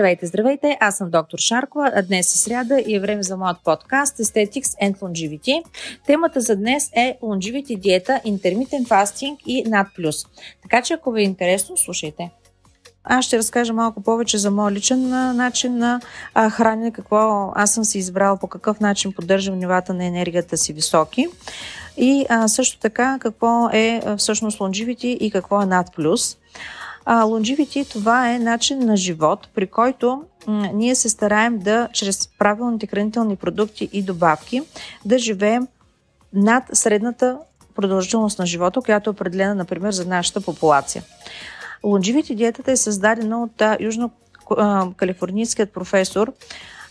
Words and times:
Здравейте, 0.00 0.26
здравейте! 0.26 0.76
Аз 0.80 0.96
съм 0.96 1.10
доктор 1.10 1.38
Шаркова, 1.38 1.92
а 1.94 2.02
днес 2.02 2.34
е 2.34 2.38
сряда 2.38 2.80
и 2.86 2.94
е 2.94 3.00
време 3.00 3.22
за 3.22 3.36
моят 3.36 3.56
подкаст 3.64 4.18
Aesthetics 4.18 4.82
and 4.82 4.98
Longevity. 4.98 5.62
Темата 6.06 6.40
за 6.40 6.56
днес 6.56 6.90
е 6.92 7.18
Longevity 7.22 7.78
диета, 7.78 8.20
Intermittent 8.26 8.88
Fasting 8.88 9.36
и 9.46 9.64
NAD+. 9.64 10.26
Така 10.62 10.82
че 10.82 10.94
ако 10.94 11.12
ви 11.12 11.20
е 11.20 11.24
интересно, 11.24 11.76
слушайте. 11.76 12.30
Аз 13.04 13.24
ще 13.24 13.38
разкажа 13.38 13.72
малко 13.72 14.02
повече 14.02 14.38
за 14.38 14.50
моят 14.50 14.74
личен 14.74 15.08
начин 15.36 15.78
на 15.78 16.00
хранене, 16.50 16.90
какво 16.90 17.52
аз 17.54 17.74
съм 17.74 17.84
си 17.84 17.98
избрала, 17.98 18.36
по 18.36 18.46
какъв 18.46 18.80
начин 18.80 19.12
поддържам 19.12 19.58
нивата 19.58 19.94
на 19.94 20.04
енергията 20.04 20.56
си 20.56 20.72
високи. 20.72 21.26
И 21.96 22.26
а, 22.28 22.48
също 22.48 22.78
така 22.78 23.18
какво 23.20 23.68
е 23.72 24.02
всъщност 24.16 24.58
longevity 24.58 25.06
и 25.06 25.30
какво 25.30 25.62
е 25.62 25.64
NAD+. 25.64 26.36
А, 27.04 27.24
longevity 27.24 27.92
това 27.92 28.30
е 28.30 28.38
начин 28.38 28.78
на 28.78 28.96
живот, 28.96 29.48
при 29.54 29.66
който 29.66 30.24
ние 30.74 30.94
се 30.94 31.08
стараем 31.08 31.58
да, 31.58 31.88
чрез 31.92 32.28
правилните 32.38 32.86
хранителни 32.86 33.36
продукти 33.36 33.88
и 33.92 34.02
добавки, 34.02 34.62
да 35.04 35.18
живеем 35.18 35.68
над 36.32 36.64
средната 36.72 37.38
продължителност 37.74 38.38
на 38.38 38.46
живота, 38.46 38.80
която 38.80 39.10
е 39.10 39.12
определена, 39.12 39.54
например, 39.54 39.92
за 39.92 40.04
нашата 40.04 40.40
популация. 40.40 41.02
Longevity 41.84 42.34
диетата 42.34 42.72
е 42.72 42.76
създадена 42.76 43.42
от 43.42 43.56
южно-калифорнийският 43.80 45.72
професор 45.72 46.32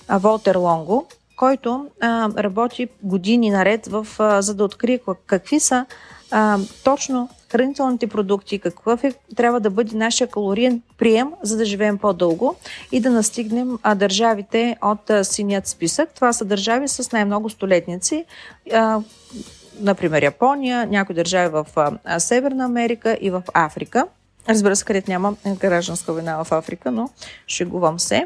Волтер 0.10 0.56
Лонго, 0.56 1.08
който 1.36 1.88
а, 2.02 2.30
работи 2.38 2.88
години 3.04 3.50
наред, 3.50 3.88
в, 3.88 4.08
а, 4.20 4.42
за 4.42 4.54
да 4.54 4.64
открие 4.64 5.00
какви 5.26 5.60
са 5.60 5.86
а, 6.32 6.60
точно 6.84 7.30
хранителните 7.52 8.08
продукти, 8.08 8.60
какъв 8.60 9.04
е, 9.04 9.14
трябва 9.36 9.60
да 9.60 9.70
бъде 9.70 9.98
нашия 9.98 10.28
калориен 10.28 10.82
прием, 10.98 11.32
за 11.42 11.58
да 11.58 11.66
живеем 11.66 11.98
по-дълго 11.98 12.56
и 12.92 13.00
да 13.00 13.10
настигнем 13.10 13.80
а, 13.84 13.96
държавите 13.96 14.78
от 14.82 15.10
а, 15.10 15.24
синият 15.24 15.68
списък. 15.68 16.10
Това 16.16 16.34
са 16.34 16.46
държави 16.46 16.88
с 16.88 17.12
най-много 17.12 17.50
столетници. 17.50 18.26
А, 18.74 19.00
например, 19.80 20.24
Япония, 20.24 20.88
някои 20.88 21.16
държави 21.16 21.50
в 21.54 21.66
а, 22.06 22.20
Северна 22.20 22.66
Америка 22.66 23.18
и 23.22 23.30
в 23.30 23.44
Африка. 23.54 24.06
Разбира 24.50 24.76
се, 24.76 24.86
където 24.86 25.12
няма 25.12 25.36
гражданска 25.60 26.14
война 26.14 26.44
в 26.44 26.52
Африка, 26.52 26.92
но 26.92 27.10
шегувам 27.48 28.00
се. 28.00 28.26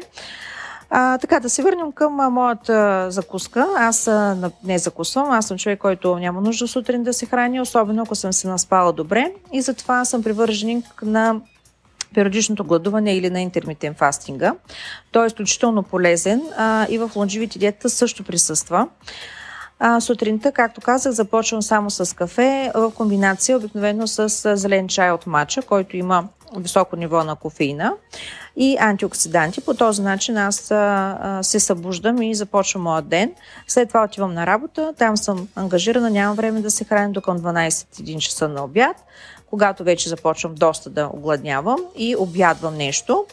А, 0.96 1.18
така, 1.18 1.40
да 1.40 1.50
се 1.50 1.62
върнем 1.62 1.92
към 1.92 2.20
а, 2.20 2.30
моята 2.30 3.06
закуска. 3.10 3.68
Аз 3.76 4.08
а, 4.08 4.50
не 4.64 4.78
закусвам, 4.78 5.30
аз 5.30 5.46
съм 5.46 5.58
човек, 5.58 5.78
който 5.78 6.18
няма 6.18 6.40
нужда 6.40 6.68
сутрин 6.68 7.02
да 7.02 7.12
се 7.12 7.26
храни, 7.26 7.60
особено 7.60 8.02
ако 8.02 8.14
съм 8.14 8.32
се 8.32 8.48
наспала 8.48 8.92
добре. 8.92 9.32
И 9.52 9.62
затова 9.62 10.04
съм 10.04 10.22
привърженик 10.22 11.02
на 11.02 11.40
периодичното 12.14 12.64
гладуване 12.64 13.16
или 13.16 13.30
на 13.30 13.40
интермитен 13.40 13.94
фастинга. 13.94 14.54
Той 15.12 15.24
е 15.24 15.26
изключително 15.26 15.82
полезен 15.82 16.42
а, 16.56 16.86
и 16.90 16.98
в 16.98 17.10
лонживите 17.16 17.58
диета 17.58 17.90
също 17.90 18.24
присъства. 18.24 18.88
А, 19.78 20.00
сутринта, 20.00 20.52
както 20.52 20.80
казах, 20.80 21.12
започвам 21.12 21.62
само 21.62 21.90
с 21.90 22.16
кафе 22.16 22.72
в 22.74 22.90
комбинация 22.90 23.56
обикновено 23.56 24.06
с 24.06 24.56
зелен 24.56 24.88
чай 24.88 25.10
от 25.10 25.26
мача, 25.26 25.62
който 25.62 25.96
има 25.96 26.28
високо 26.60 26.96
ниво 26.96 27.24
на 27.24 27.36
кофеина 27.36 27.92
и 28.56 28.76
антиоксиданти. 28.80 29.60
По 29.60 29.74
този 29.74 30.02
начин 30.02 30.36
аз 30.36 30.70
а, 30.70 31.38
се 31.42 31.60
събуждам 31.60 32.22
и 32.22 32.34
започвам 32.34 32.82
моят 32.82 33.08
ден. 33.08 33.32
След 33.68 33.88
това 33.88 34.04
отивам 34.04 34.34
на 34.34 34.46
работа, 34.46 34.92
там 34.98 35.16
съм 35.16 35.48
ангажирана, 35.56 36.10
нямам 36.10 36.36
време 36.36 36.60
да 36.60 36.70
се 36.70 36.84
храня 36.84 37.12
до 37.12 37.20
към 37.20 37.38
12-1 37.38 38.18
часа 38.18 38.48
на 38.48 38.64
обяд, 38.64 38.96
когато 39.54 39.84
вече 39.84 40.08
започвам 40.08 40.54
доста 40.54 40.90
да 40.90 41.10
огладнявам 41.12 41.78
и 41.96 42.16
обядвам 42.16 42.76
нещо 42.76 43.24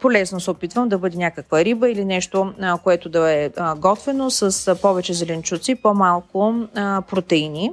полезно 0.00 0.40
се 0.40 0.50
опитвам 0.50 0.88
да 0.88 0.98
бъде 0.98 1.16
някаква 1.16 1.64
риба 1.64 1.90
или 1.90 2.04
нещо, 2.04 2.52
което 2.82 3.08
да 3.08 3.30
е 3.30 3.50
готвено 3.76 4.30
с 4.30 4.76
повече 4.82 5.14
зеленчуци, 5.14 5.74
по-малко 5.74 6.54
протеини. 7.10 7.72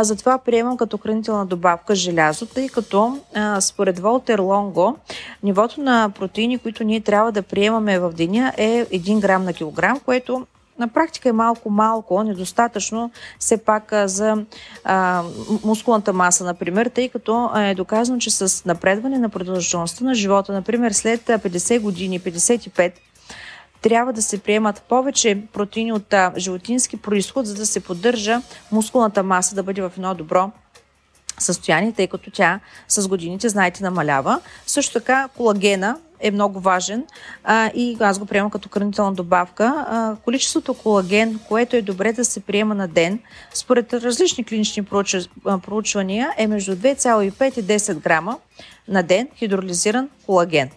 Затова 0.00 0.38
приемам 0.38 0.76
като 0.76 0.98
хранителна 0.98 1.46
добавка 1.46 1.94
желязо, 1.94 2.46
тъй 2.46 2.68
като 2.68 3.18
според 3.60 3.98
Волтер 3.98 4.38
Лонго 4.38 4.96
нивото 5.42 5.80
на 5.80 6.10
протеини, 6.18 6.58
които 6.58 6.84
ние 6.84 7.00
трябва 7.00 7.32
да 7.32 7.42
приемаме 7.42 7.98
в 7.98 8.12
деня 8.12 8.52
е 8.56 8.84
1 8.84 9.20
грам 9.20 9.44
на 9.44 9.52
килограм, 9.52 10.00
което 10.00 10.46
на 10.78 10.88
практика 10.88 11.28
е 11.28 11.32
малко-малко, 11.32 12.22
недостатъчно 12.22 13.10
все 13.38 13.56
пак 13.56 13.92
за 14.04 14.44
а, 14.84 15.22
мускулната 15.64 16.12
маса, 16.12 16.44
например, 16.44 16.86
тъй 16.86 17.08
като 17.08 17.50
е 17.56 17.74
доказано, 17.74 18.18
че 18.18 18.30
с 18.30 18.64
напредване 18.64 19.18
на 19.18 19.28
продължителността 19.28 20.04
на 20.04 20.14
живота, 20.14 20.52
например 20.52 20.92
след 20.92 21.20
50 21.20 21.80
години, 21.80 22.20
55, 22.20 22.92
трябва 23.82 24.12
да 24.12 24.22
се 24.22 24.38
приемат 24.38 24.82
повече 24.82 25.42
протеини 25.52 25.92
от 25.92 26.14
животински 26.36 26.96
происход, 26.96 27.46
за 27.46 27.54
да 27.54 27.66
се 27.66 27.80
поддържа 27.80 28.42
мускулната 28.72 29.22
маса 29.22 29.54
да 29.54 29.62
бъде 29.62 29.82
в 29.82 29.92
едно 29.96 30.14
добро 30.14 30.50
състояние, 31.38 31.92
тъй 31.92 32.06
като 32.06 32.30
тя 32.30 32.60
с 32.88 33.08
годините, 33.08 33.48
знаете, 33.48 33.84
намалява. 33.84 34.40
Също 34.66 34.92
така 34.92 35.28
колагена 35.36 35.98
е 36.20 36.30
много 36.30 36.60
важен 36.60 37.04
а, 37.44 37.70
и 37.74 37.96
аз 38.00 38.18
го 38.18 38.26
приемам 38.26 38.50
като 38.50 38.68
хранителна 38.68 39.12
добавка. 39.12 39.86
А, 39.88 40.16
количеството 40.24 40.74
колаген, 40.74 41.40
което 41.48 41.76
е 41.76 41.82
добре 41.82 42.12
да 42.12 42.24
се 42.24 42.40
приема 42.40 42.74
на 42.74 42.88
ден, 42.88 43.18
според 43.54 43.94
различни 43.94 44.44
клинични 44.44 44.84
проучвания 45.44 46.32
е 46.36 46.46
между 46.46 46.76
2,5 46.76 47.58
и 47.58 47.64
10 47.64 47.94
грама 47.94 48.38
на 48.88 49.02
ден 49.02 49.28
хидролизиран 49.36 50.08
колаген. 50.26 50.70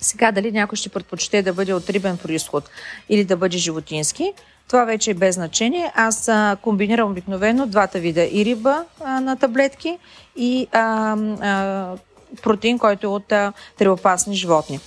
Сега 0.00 0.32
дали 0.32 0.52
някой 0.52 0.76
ще 0.76 0.88
предпочете 0.88 1.42
да 1.42 1.52
бъде 1.52 1.74
от 1.74 1.90
рибен 1.90 2.16
происход 2.16 2.70
или 3.08 3.24
да 3.24 3.36
бъде 3.36 3.58
животински, 3.58 4.32
това 4.68 4.84
вече 4.84 5.10
е 5.10 5.14
без 5.14 5.34
значение. 5.34 5.92
Аз 5.94 6.28
а, 6.28 6.56
комбинирам 6.62 7.10
обикновено 7.10 7.66
двата 7.66 7.98
вида 7.98 8.24
и 8.32 8.44
риба 8.44 8.84
а, 9.00 9.20
на 9.20 9.36
таблетки 9.36 9.98
и 10.36 10.66
а, 10.72 11.16
а, 11.40 11.96
протеин, 12.42 12.78
който 12.78 13.06
е 13.06 13.10
от 13.10 13.32
тревопасни 13.78 14.36
животни. 14.36 14.80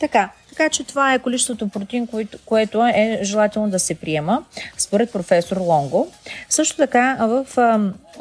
Така, 0.00 0.30
така 0.48 0.68
че 0.68 0.84
това 0.84 1.14
е 1.14 1.18
количеството 1.18 1.68
протеин, 1.68 2.08
което, 2.44 2.86
е 2.86 3.20
желателно 3.22 3.70
да 3.70 3.78
се 3.78 3.94
приема, 3.94 4.44
според 4.76 5.12
професор 5.12 5.56
Лонго. 5.56 6.12
Също 6.48 6.76
така 6.76 7.16
в 7.20 7.46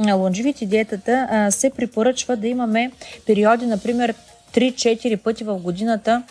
лонживите 0.07 0.65
диетата 0.65 1.47
се 1.51 1.69
препоръчва 1.69 2.35
да 2.35 2.47
имаме 2.47 2.91
периоди, 3.25 3.65
например, 3.65 4.13
3-4 4.53 5.17
пъти 5.17 5.43
в 5.43 5.59
годината 5.59 6.23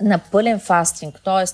на 0.00 0.18
пълен 0.18 0.60
фастинг, 0.60 1.20
т.е. 1.24 1.44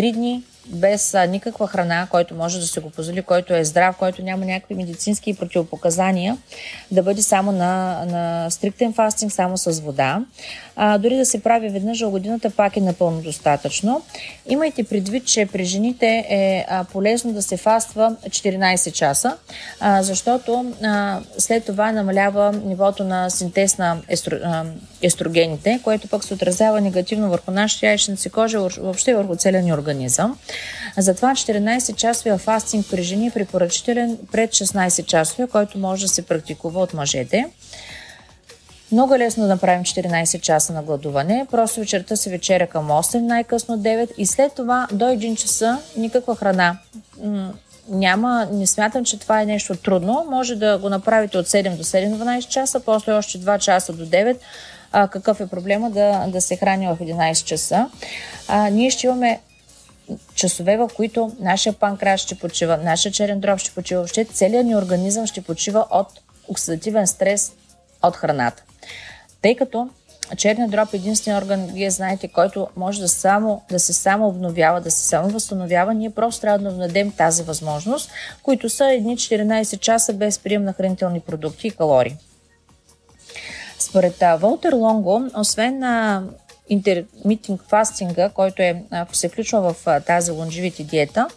3 0.00 0.12
дни 0.12 0.42
без 0.66 1.14
а, 1.14 1.26
никаква 1.26 1.68
храна, 1.68 2.06
който 2.10 2.34
може 2.34 2.60
да 2.60 2.66
се 2.66 2.80
го 2.80 2.90
позволи, 2.90 3.22
който 3.22 3.54
е 3.54 3.64
здрав, 3.64 3.96
който 3.96 4.22
няма 4.22 4.44
някакви 4.44 4.74
медицински 4.74 5.34
противопоказания, 5.34 6.38
да 6.90 7.02
бъде 7.02 7.22
само 7.22 7.52
на, 7.52 8.04
на 8.04 8.50
стриктен 8.50 8.92
фастинг, 8.92 9.32
само 9.32 9.58
с 9.58 9.80
вода. 9.80 10.24
А, 10.76 10.98
дори 10.98 11.16
да 11.16 11.26
се 11.26 11.42
прави 11.42 11.68
веднъж 11.68 12.00
в 12.00 12.10
годината, 12.10 12.50
пак 12.50 12.76
е 12.76 12.80
напълно 12.80 13.20
достатъчно. 13.20 14.02
Имайте 14.48 14.84
предвид, 14.84 15.26
че 15.26 15.46
при 15.46 15.64
жените 15.64 16.26
е 16.28 16.64
а, 16.68 16.84
полезно 16.84 17.32
да 17.32 17.42
се 17.42 17.56
фаства 17.56 18.16
14 18.28 18.92
часа, 18.92 19.36
а, 19.80 20.02
защото 20.02 20.72
а, 20.82 21.20
след 21.38 21.64
това 21.64 21.92
намалява 21.92 22.52
нивото 22.52 23.04
на 23.04 23.30
синтез 23.30 23.78
на 23.78 23.96
естро, 24.08 24.36
а, 24.44 24.64
естрогените, 25.02 25.80
което 25.84 26.08
пък 26.08 26.24
се 26.24 26.34
отразява 26.34 26.80
негативно 26.80 27.30
върху 27.30 27.50
нашата 27.50 27.86
яйчница 27.86 28.30
кожа, 28.30 28.58
въобще 28.58 29.14
върху 29.14 29.36
целия 29.36 29.62
ни 29.62 29.72
организъм. 29.72 30.38
Затова 30.98 31.32
14-часовия 31.32 32.38
фастинг 32.38 32.86
при 32.90 33.02
жени 33.02 33.26
е 33.26 33.30
препоръчителен 33.30 34.18
пред 34.32 34.50
16-часовия, 34.50 35.48
който 35.48 35.78
може 35.78 36.02
да 36.02 36.08
се 36.08 36.26
практикува 36.26 36.80
от 36.80 36.94
мъжете. 36.94 37.46
Много 38.92 39.14
е 39.14 39.18
лесно 39.18 39.42
да 39.42 39.48
направим 39.48 39.84
14 39.84 40.40
часа 40.40 40.72
на 40.72 40.82
гладуване. 40.82 41.46
Просто 41.50 41.80
вечерта 41.80 42.16
се 42.16 42.30
вечеря 42.30 42.66
към 42.66 42.88
8, 42.88 43.20
най-късно 43.20 43.78
9 43.78 44.10
и 44.18 44.26
след 44.26 44.54
това 44.54 44.88
до 44.92 45.04
1 45.04 45.36
часа 45.36 45.78
никаква 45.96 46.36
храна. 46.36 46.78
Няма, 47.88 48.48
не 48.52 48.66
смятам, 48.66 49.04
че 49.04 49.18
това 49.18 49.42
е 49.42 49.46
нещо 49.46 49.76
трудно. 49.76 50.26
Може 50.30 50.56
да 50.56 50.78
го 50.78 50.88
направите 50.88 51.38
от 51.38 51.46
7 51.46 51.76
до 51.76 51.84
7-12 51.84 52.48
часа, 52.48 52.80
после 52.80 53.12
още 53.12 53.38
2 53.38 53.58
часа 53.58 53.92
до 53.92 54.06
9. 54.06 54.36
А, 54.92 55.08
какъв 55.08 55.40
е 55.40 55.46
проблема 55.46 55.90
да, 55.90 56.26
да 56.28 56.40
се 56.40 56.56
храни 56.56 56.86
в 56.86 56.96
11 57.00 57.44
часа? 57.44 57.90
А, 58.48 58.70
ние 58.70 58.90
ще 58.90 59.06
имаме 59.06 59.40
часове, 60.34 60.76
в 60.76 60.90
които 60.96 61.32
нашия 61.40 61.72
панкрас 61.72 62.20
ще 62.20 62.34
почива, 62.34 62.76
нашия 62.76 63.12
черен 63.12 63.40
дроб 63.40 63.58
ще 63.58 63.70
почива, 63.70 64.00
въобще 64.00 64.24
целият 64.24 64.66
ни 64.66 64.76
организъм 64.76 65.26
ще 65.26 65.42
почива 65.42 65.86
от 65.90 66.08
оксидативен 66.48 67.06
стрес 67.06 67.52
от 68.02 68.16
храната. 68.16 68.62
Тъй 69.42 69.56
като 69.56 69.88
черният 70.36 70.70
дроб 70.70 70.94
е 70.94 70.96
единствен 70.96 71.36
орган, 71.36 71.66
вие 71.66 71.90
знаете, 71.90 72.28
който 72.28 72.68
може 72.76 73.00
да, 73.00 73.08
само, 73.08 73.62
да 73.70 73.78
се 73.78 73.92
само 73.92 74.28
обновява, 74.28 74.80
да 74.80 74.90
се 74.90 75.08
само 75.08 75.28
възстановява, 75.28 75.94
ние 75.94 76.10
просто 76.10 76.40
трябва 76.40 76.58
да 76.58 76.76
дадем 76.76 77.12
тази 77.12 77.42
възможност, 77.42 78.10
които 78.42 78.68
са 78.68 78.92
едни 78.92 79.16
14 79.16 79.78
часа 79.78 80.12
без 80.12 80.38
прием 80.38 80.64
на 80.64 80.72
хранителни 80.72 81.20
продукти 81.20 81.66
и 81.66 81.70
калории. 81.70 82.16
Според 83.78 84.22
Волтер 84.38 84.72
Лонго, 84.72 85.24
освен 85.36 85.78
на 85.78 86.22
интермитинг 86.72 87.62
фастинга, 87.68 88.28
който 88.28 88.62
е, 88.62 88.82
се 89.12 89.28
включва 89.28 89.72
в 89.72 90.02
тази 90.06 90.30
лонживити 90.30 90.84
диета, 90.84 91.28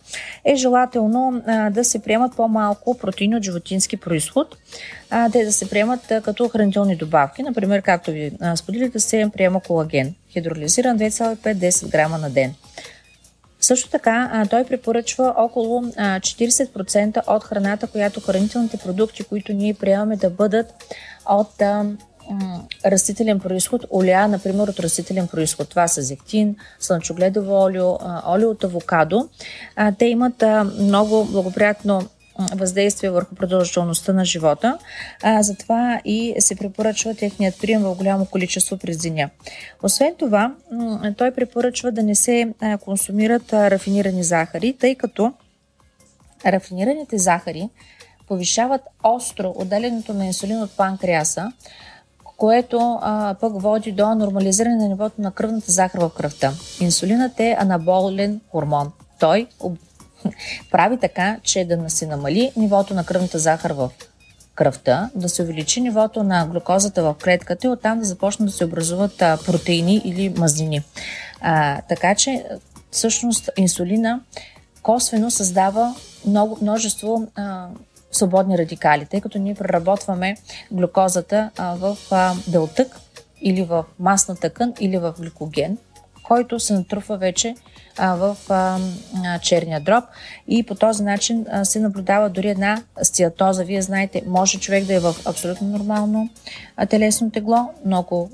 е 0.45 0.55
желателно 0.55 1.43
да 1.71 1.83
се 1.83 1.99
приемат 1.99 2.35
по-малко 2.35 2.97
протеини 2.97 3.35
от 3.35 3.43
животински 3.43 3.97
происход, 3.97 4.57
те 5.31 5.45
да 5.45 5.53
се 5.53 5.69
приемат 5.69 6.01
като 6.23 6.49
хранителни 6.49 6.95
добавки. 6.95 7.43
Например, 7.43 7.81
както 7.81 8.11
ви 8.11 8.31
споделих, 8.55 8.91
да 8.91 8.99
се 8.99 9.29
приема 9.33 9.61
колаген, 9.61 10.15
хидролизиран 10.29 10.99
2,5-10 10.99 11.89
грама 11.89 12.17
на 12.17 12.29
ден. 12.29 12.53
Също 13.59 13.89
така, 13.89 14.43
той 14.49 14.63
препоръчва 14.63 15.33
около 15.37 15.81
40% 15.81 17.21
от 17.27 17.43
храната, 17.43 17.87
която 17.87 18.21
хранителните 18.21 18.77
продукти, 18.77 19.23
които 19.23 19.53
ние 19.53 19.73
приемаме 19.73 20.15
да 20.15 20.29
бъдат 20.29 20.73
от 21.25 21.61
растителен 22.85 23.39
происход, 23.39 23.85
олеа, 23.91 24.27
например, 24.27 24.67
от 24.67 24.79
растителен 24.79 25.27
происход. 25.27 25.69
Това 25.69 25.87
са 25.87 26.01
зехтин, 26.01 26.55
слънчогледово 26.79 27.63
олио, 27.63 27.97
олио 28.27 28.49
от 28.49 28.63
авокадо. 28.63 29.29
Те 29.99 30.05
имат 30.05 30.43
много 30.79 31.25
благоприятно 31.25 32.01
въздействие 32.55 33.09
върху 33.09 33.35
продължителността 33.35 34.13
на 34.13 34.25
живота. 34.25 34.77
А, 35.23 35.43
затова 35.43 36.01
и 36.05 36.35
се 36.39 36.55
препоръчва 36.55 37.15
техният 37.15 37.61
прием 37.61 37.81
в 37.81 37.95
голямо 37.95 38.25
количество 38.25 38.77
през 38.77 38.97
деня. 38.97 39.29
Освен 39.83 40.15
това, 40.17 40.53
той 41.17 41.31
препоръчва 41.31 41.91
да 41.91 42.03
не 42.03 42.15
се 42.15 42.53
консумират 42.81 43.53
рафинирани 43.53 44.23
захари, 44.23 44.75
тъй 44.79 44.95
като 44.95 45.33
рафинираните 46.45 47.17
захари 47.17 47.69
повишават 48.27 48.81
остро 49.03 49.53
отделянето 49.57 50.13
на 50.13 50.25
инсулин 50.25 50.61
от 50.61 50.77
панкреаса, 50.77 51.51
което 52.37 52.99
а, 53.01 53.35
пък 53.41 53.61
води 53.61 53.91
до 53.91 54.15
нормализиране 54.15 54.75
на 54.75 54.87
нивото 54.87 55.21
на 55.21 55.31
кръвната 55.31 55.71
захар 55.71 55.99
в 55.99 56.09
кръвта. 56.09 56.53
Инсулинът 56.79 57.39
е 57.39 57.57
анаболен 57.59 58.41
хормон. 58.51 58.91
Той 59.19 59.47
прави 60.71 60.99
така, 60.99 61.37
че 61.43 61.65
да 61.65 61.89
се 61.89 62.07
намали 62.07 62.51
нивото 62.57 62.93
на 62.93 63.05
кръвната 63.05 63.39
захар 63.39 63.71
в 63.71 63.89
кръвта, 64.55 65.09
да 65.15 65.29
се 65.29 65.43
увеличи 65.43 65.81
нивото 65.81 66.23
на 66.23 66.47
глюкозата 66.47 67.03
в 67.03 67.15
клетката 67.23 67.67
и 67.67 67.69
оттам 67.69 67.99
да 67.99 68.05
започнат 68.05 68.49
да 68.49 68.55
се 68.55 68.65
образуват 68.65 69.21
а, 69.21 69.37
протеини 69.45 70.01
или 70.05 70.29
мазнини. 70.29 70.81
А, 71.41 71.81
така 71.81 72.15
че, 72.15 72.45
всъщност, 72.91 73.49
инсулина 73.57 74.19
косвено 74.81 75.31
създава 75.31 75.95
много, 76.25 76.57
множество 76.61 77.27
а, 77.35 77.67
свободни 78.15 78.57
радикали, 78.57 79.05
тъй 79.05 79.21
като 79.21 79.39
ние 79.39 79.55
преработваме 79.55 80.37
глюкозата 80.71 81.51
в 81.57 81.97
а, 82.11 82.33
дълтък 82.47 82.99
или 83.41 83.63
в 83.63 83.85
масна 83.99 84.35
тъкан 84.35 84.73
или 84.79 84.97
в 84.97 85.13
гликоген, 85.19 85.77
който 86.23 86.59
се 86.59 86.73
натрупва 86.73 87.17
вече 87.17 87.55
в 87.99 88.37
черния 89.41 89.81
дроб 89.81 90.03
и 90.47 90.63
по 90.63 90.75
този 90.75 91.03
начин 91.03 91.45
се 91.63 91.79
наблюдава 91.79 92.29
дори 92.29 92.49
една 92.49 92.83
стиатоза. 93.03 93.63
Вие 93.63 93.81
знаете, 93.81 94.23
може 94.27 94.59
човек 94.59 94.85
да 94.85 94.93
е 94.93 94.99
в 94.99 95.15
абсолютно 95.25 95.67
нормално 95.67 96.29
телесно 96.89 97.31
тегло, 97.31 97.69
но 97.85 97.99
ако 97.99 98.29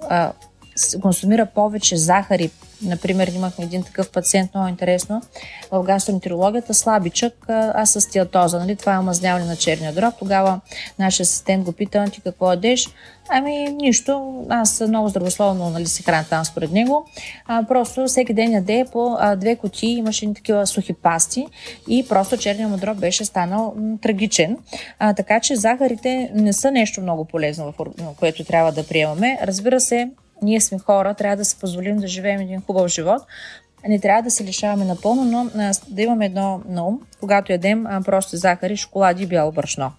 консумира 1.01 1.45
повече 1.45 1.97
захари, 1.97 2.51
например, 2.83 3.27
имахме 3.27 3.65
един 3.65 3.83
такъв 3.83 4.09
пациент, 4.09 4.53
много 4.53 4.69
интересно, 4.69 5.21
в 5.71 5.83
гастроентерологията, 5.83 6.73
слабичък, 6.73 7.45
а 7.49 7.85
с 7.85 8.01
стиатоза, 8.01 8.59
нали? 8.59 8.75
това 8.75 8.95
е 8.95 8.99
омазняване 8.99 9.45
на 9.45 9.55
черния 9.55 9.93
дроб. 9.93 10.13
Тогава 10.19 10.59
нашия 10.99 11.23
асистент 11.23 11.63
го 11.63 11.71
пита, 11.71 12.05
ти 12.11 12.21
какво 12.21 12.51
ядеш? 12.51 12.89
Ами 13.29 13.69
нищо, 13.81 14.45
аз 14.49 14.81
много 14.87 15.09
здравословно 15.09 15.69
нали, 15.69 15.85
се 15.85 16.03
храня 16.03 16.25
там 16.29 16.45
според 16.45 16.71
него. 16.71 17.05
А, 17.47 17.63
просто 17.67 18.05
всеки 18.07 18.33
ден 18.33 18.51
яде 18.51 18.85
по 18.91 19.17
а, 19.19 19.35
две 19.35 19.55
кутии, 19.55 19.97
имаше 19.97 20.25
ни 20.25 20.33
такива 20.33 20.67
сухи 20.67 20.93
пасти 20.93 21.47
и 21.87 22.07
просто 22.07 22.37
черния 22.37 22.67
му 22.67 22.77
дроб 22.77 22.97
беше 22.97 23.25
станал 23.25 23.73
м, 23.77 23.97
трагичен. 24.01 24.57
А, 24.99 25.13
така 25.13 25.39
че 25.39 25.55
захарите 25.55 26.31
не 26.33 26.53
са 26.53 26.71
нещо 26.71 27.01
много 27.01 27.25
полезно, 27.25 27.73
което 28.19 28.43
трябва 28.43 28.71
да 28.71 28.87
приемаме. 28.87 29.39
Разбира 29.43 29.79
се, 29.79 30.09
ние 30.41 30.61
сме 30.61 30.79
хора, 30.79 31.13
трябва 31.13 31.37
да 31.37 31.45
се 31.45 31.59
позволим 31.59 31.97
да 31.97 32.07
живеем 32.07 32.41
един 32.41 32.61
хубав 32.61 32.87
живот. 32.87 33.21
Не 33.87 33.99
трябва 33.99 34.21
да 34.21 34.31
се 34.31 34.43
лишаваме 34.43 34.85
напълно, 34.85 35.23
но 35.23 35.49
да 35.87 36.01
имаме 36.01 36.25
едно 36.25 36.61
на 36.67 36.87
ум, 36.87 36.99
когато 37.19 37.51
ядем 37.51 37.85
просто 38.05 38.37
захари, 38.37 38.77
шоколади 38.77 39.23
и 39.23 39.27
бяло 39.27 39.51
брашно. 39.51 39.91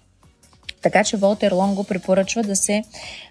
Така 0.83 1.05
че 1.05 1.17
Волтер 1.17 1.53
Лонго 1.53 1.85
препоръчва 1.85 2.43
да 2.43 2.57
се 2.57 2.83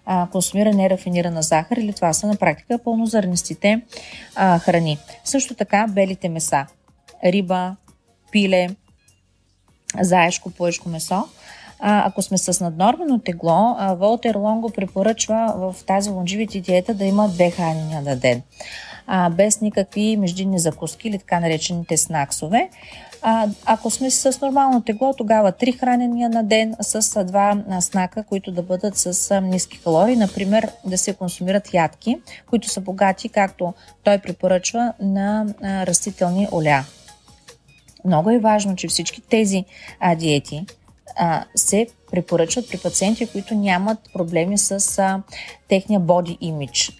а, 0.06 0.28
консумира 0.32 0.74
нерафинирана 0.74 1.42
захар 1.42 1.78
или 1.78 1.94
това 1.94 2.14
са 2.14 2.28
на 2.28 2.36
практика 2.36 2.80
пълнозърнестите 2.84 3.82
а, 4.36 4.60
храни. 4.60 4.98
Също 5.24 5.56
така 5.56 5.88
белите 5.90 6.30
меса. 6.30 6.66
Риба, 7.26 7.76
пиле, 8.32 8.70
заешко, 10.02 10.52
поешко 10.52 10.90
месо 10.90 11.24
ако 11.82 12.22
сме 12.22 12.38
с 12.38 12.64
наднормено 12.64 13.20
тегло, 13.20 13.76
а, 13.78 13.94
Волтер 13.94 14.36
Лонго 14.36 14.70
препоръчва 14.70 15.54
в 15.58 15.76
тази 15.86 16.10
лонживите 16.10 16.60
диета 16.60 16.94
да 16.94 17.06
има 17.06 17.30
две 17.30 17.52
хранения 17.52 18.02
на 18.02 18.16
ден, 18.16 18.42
а, 19.08 19.30
без 19.30 19.62
никакви 19.62 20.18
междинни 20.18 20.60
закуски 20.60 21.08
или 21.08 21.18
така 21.18 21.40
наречените 21.40 21.98
снаксове. 21.98 22.70
А, 23.22 23.48
ако 23.66 23.92
сме 23.92 24.12
с 24.12 24.42
нормално 24.42 24.82
тегло, 24.82 25.14
тогава 25.14 25.52
три 25.52 25.72
хранения 25.72 26.30
на 26.30 26.44
ден 26.44 26.76
с 26.82 27.24
два 27.24 27.64
снака, 27.80 28.24
които 28.24 28.52
да 28.52 28.64
бъдат 28.64 28.98
с 28.98 29.42
ниски 29.42 29.80
калории. 29.80 30.16
Например, 30.16 30.72
да 30.86 30.98
се 30.98 31.14
консумират 31.14 31.74
ядки, 31.74 32.18
които 32.50 32.70
са 32.70 32.82
богати, 32.82 33.30
както 33.30 33.74
той 34.04 34.18
препоръчва, 34.18 34.94
на 35.00 35.46
растителни 35.64 36.48
оля. 36.52 36.86
Много 38.06 38.30
е 38.30 38.40
важно, 38.40 38.76
че 38.76 38.88
всички 38.88 39.22
тези 39.22 39.66
а, 40.00 40.16
диети 40.16 40.66
а, 41.16 41.46
се 41.56 41.88
препоръчват 42.12 42.70
при 42.70 42.78
пациенти, 42.78 43.28
които 43.32 43.56
нямат 43.56 43.98
проблеми 44.14 44.58
с 44.58 45.00
а, 45.00 45.22
техния 45.68 46.02
body 46.02 46.40
image, 46.40 46.94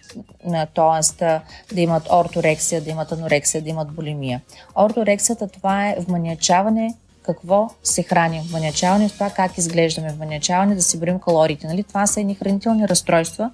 т.е. 0.74 1.74
да 1.74 1.80
имат 1.80 2.08
орторексия, 2.12 2.80
да 2.80 2.90
имат 2.90 3.12
анорексия, 3.12 3.62
да 3.62 3.70
имат 3.70 3.92
булимия. 3.92 4.40
Орторексията 4.76 5.48
това 5.48 5.88
е 5.88 5.96
вманячаване 5.98 6.94
какво 7.22 7.70
се 7.82 8.02
храним, 8.02 8.42
вманячаване 8.42 9.08
това 9.08 9.30
как 9.30 9.58
изглеждаме, 9.58 10.12
вманячаване 10.12 10.74
да 10.74 10.82
си 10.82 11.00
броим 11.00 11.18
калориите. 11.18 11.66
Нали? 11.66 11.82
Това 11.82 12.06
са 12.06 12.20
едни 12.20 12.34
хранителни 12.34 12.88
разстройства, 12.88 13.50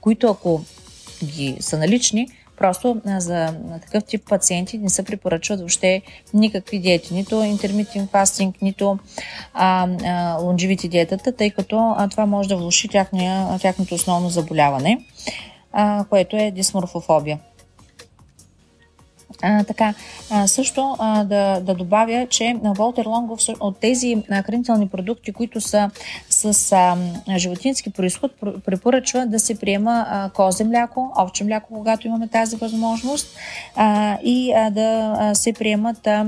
които 0.00 0.30
ако 0.30 0.60
ги 1.24 1.56
са 1.60 1.78
налични, 1.78 2.28
Просто 2.60 3.00
за 3.18 3.54
такъв 3.80 4.04
тип 4.04 4.28
пациенти 4.28 4.78
не 4.78 4.90
се 4.90 5.02
препоръчват 5.02 5.58
въобще 5.58 6.02
никакви 6.34 6.78
диети, 6.78 7.14
нито 7.14 7.34
intermittent 7.34 8.08
fasting, 8.08 8.54
нито 8.62 8.98
а, 9.54 9.88
а, 10.04 10.36
лонживити 10.40 10.88
диетата, 10.88 11.32
тъй 11.32 11.50
като 11.50 11.94
а, 11.96 12.08
това 12.08 12.26
може 12.26 12.48
да 12.48 12.56
влуши 12.56 12.88
тяхния, 12.88 13.58
тяхното 13.58 13.94
основно 13.94 14.28
заболяване, 14.28 15.04
а, 15.72 16.04
което 16.10 16.36
е 16.36 16.50
дисморфофобия. 16.50 17.38
А, 19.42 19.64
така, 19.64 19.94
а, 20.30 20.46
също 20.46 20.96
а, 20.98 21.24
да, 21.24 21.60
да 21.60 21.74
добавя, 21.74 22.26
че 22.30 22.56
Волтер 22.64 23.06
Лонгов 23.06 23.40
от 23.60 23.78
тези 23.78 24.22
хранителни 24.46 24.88
продукти, 24.88 25.32
които 25.32 25.60
са 25.60 25.90
с 26.40 26.72
а, 26.72 26.96
животински 27.38 27.90
происход, 27.90 28.32
препоръчва 28.64 29.26
да 29.26 29.38
се 29.38 29.58
приема 29.58 30.06
а, 30.08 30.30
козе 30.30 30.64
мляко, 30.64 31.12
овче 31.18 31.44
мляко, 31.44 31.74
когато 31.74 32.06
имаме 32.06 32.28
тази 32.28 32.56
възможност 32.56 33.36
а, 33.76 34.18
и 34.24 34.52
а, 34.52 34.70
да 34.70 35.34
се 35.34 35.52
приемат 35.52 36.06
а, 36.06 36.26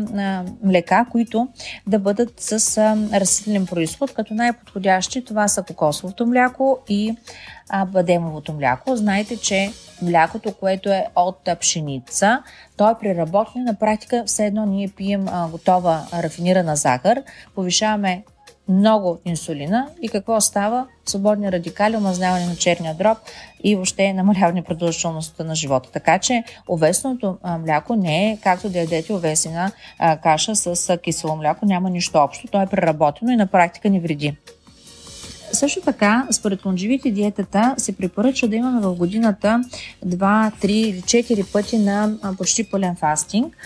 млека, 0.64 1.06
които 1.10 1.48
да 1.86 1.98
бъдат 1.98 2.40
с 2.40 2.78
а, 2.78 2.96
растителен 3.20 3.66
происход, 3.66 4.14
като 4.14 4.34
най-подходящи 4.34 5.24
това 5.24 5.48
са 5.48 5.62
кокосовото 5.62 6.26
мляко 6.26 6.78
и 6.88 7.16
а, 7.68 7.84
бадемовото 7.84 8.52
мляко. 8.52 8.96
Знаете, 8.96 9.36
че 9.36 9.72
млякото, 10.02 10.54
което 10.54 10.88
е 10.88 11.06
от 11.16 11.48
пшеница, 11.60 12.42
то 12.76 12.90
е 12.90 12.98
преработено. 13.00 13.64
На 13.64 13.74
практика 13.74 14.22
все 14.26 14.46
едно 14.46 14.66
ние 14.66 14.88
пием 14.88 15.28
а, 15.28 15.48
готова 15.48 16.06
рафинирана 16.12 16.76
захар, 16.76 17.22
повишаваме 17.54 18.24
много 18.72 19.18
инсулина 19.24 19.88
и 20.02 20.08
какво 20.08 20.40
става? 20.40 20.86
Свободни 21.06 21.52
радикали, 21.52 21.96
омазняване 21.96 22.46
на 22.46 22.56
черния 22.56 22.94
дроб 22.94 23.18
и 23.64 23.74
въобще 23.74 24.12
намаляване 24.12 24.62
продължителността 24.62 25.44
на 25.44 25.54
живота. 25.54 25.90
Така 25.92 26.18
че 26.18 26.44
овесеното 26.68 27.38
мляко 27.58 27.96
не 27.96 28.30
е 28.30 28.38
както 28.42 28.68
да 28.68 28.78
ядете 28.78 29.12
овесена 29.12 29.72
каша 30.22 30.56
с 30.56 30.98
кисело 30.98 31.36
мляко, 31.36 31.66
няма 31.66 31.90
нищо 31.90 32.18
общо. 32.18 32.48
То 32.48 32.60
е 32.60 32.66
преработено 32.66 33.32
и 33.32 33.36
на 33.36 33.46
практика 33.46 33.90
ни 33.90 34.00
вреди. 34.00 34.36
Също 35.62 35.80
така, 35.80 36.26
според 36.30 36.64
лонжевите 36.64 37.10
диетата 37.10 37.74
се 37.76 37.96
препоръчва 37.96 38.48
да 38.48 38.56
имаме 38.56 38.80
в 38.80 38.94
годината 38.94 39.64
2, 40.06 40.52
3 40.62 40.66
или 40.66 41.02
4 41.02 41.52
пъти 41.52 41.78
на 41.78 42.14
почти 42.38 42.64
пълен 42.64 42.96
фастинг. 42.96 43.56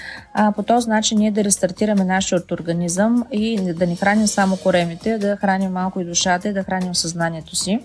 По 0.56 0.62
този 0.62 0.88
начин 0.88 1.18
ние 1.18 1.30
да 1.30 1.44
рестартираме 1.44 2.04
нашия 2.04 2.42
организъм 2.52 3.24
и 3.32 3.72
да 3.72 3.86
не 3.86 3.96
храним 3.96 4.26
само 4.26 4.56
коремите, 4.56 5.18
да 5.18 5.36
храним 5.36 5.72
малко 5.72 6.00
и 6.00 6.04
душата 6.04 6.48
и 6.48 6.52
да 6.52 6.62
храним 6.62 6.94
съзнанието 6.94 7.56
си, 7.56 7.80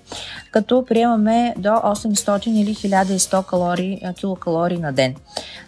като 0.51 0.85
приемаме 0.85 1.53
до 1.57 1.69
800 1.69 2.49
или 2.49 2.75
1100 2.75 3.45
калории, 3.45 4.01
килокалории 4.19 4.77
на 4.77 4.93
ден. 4.93 5.15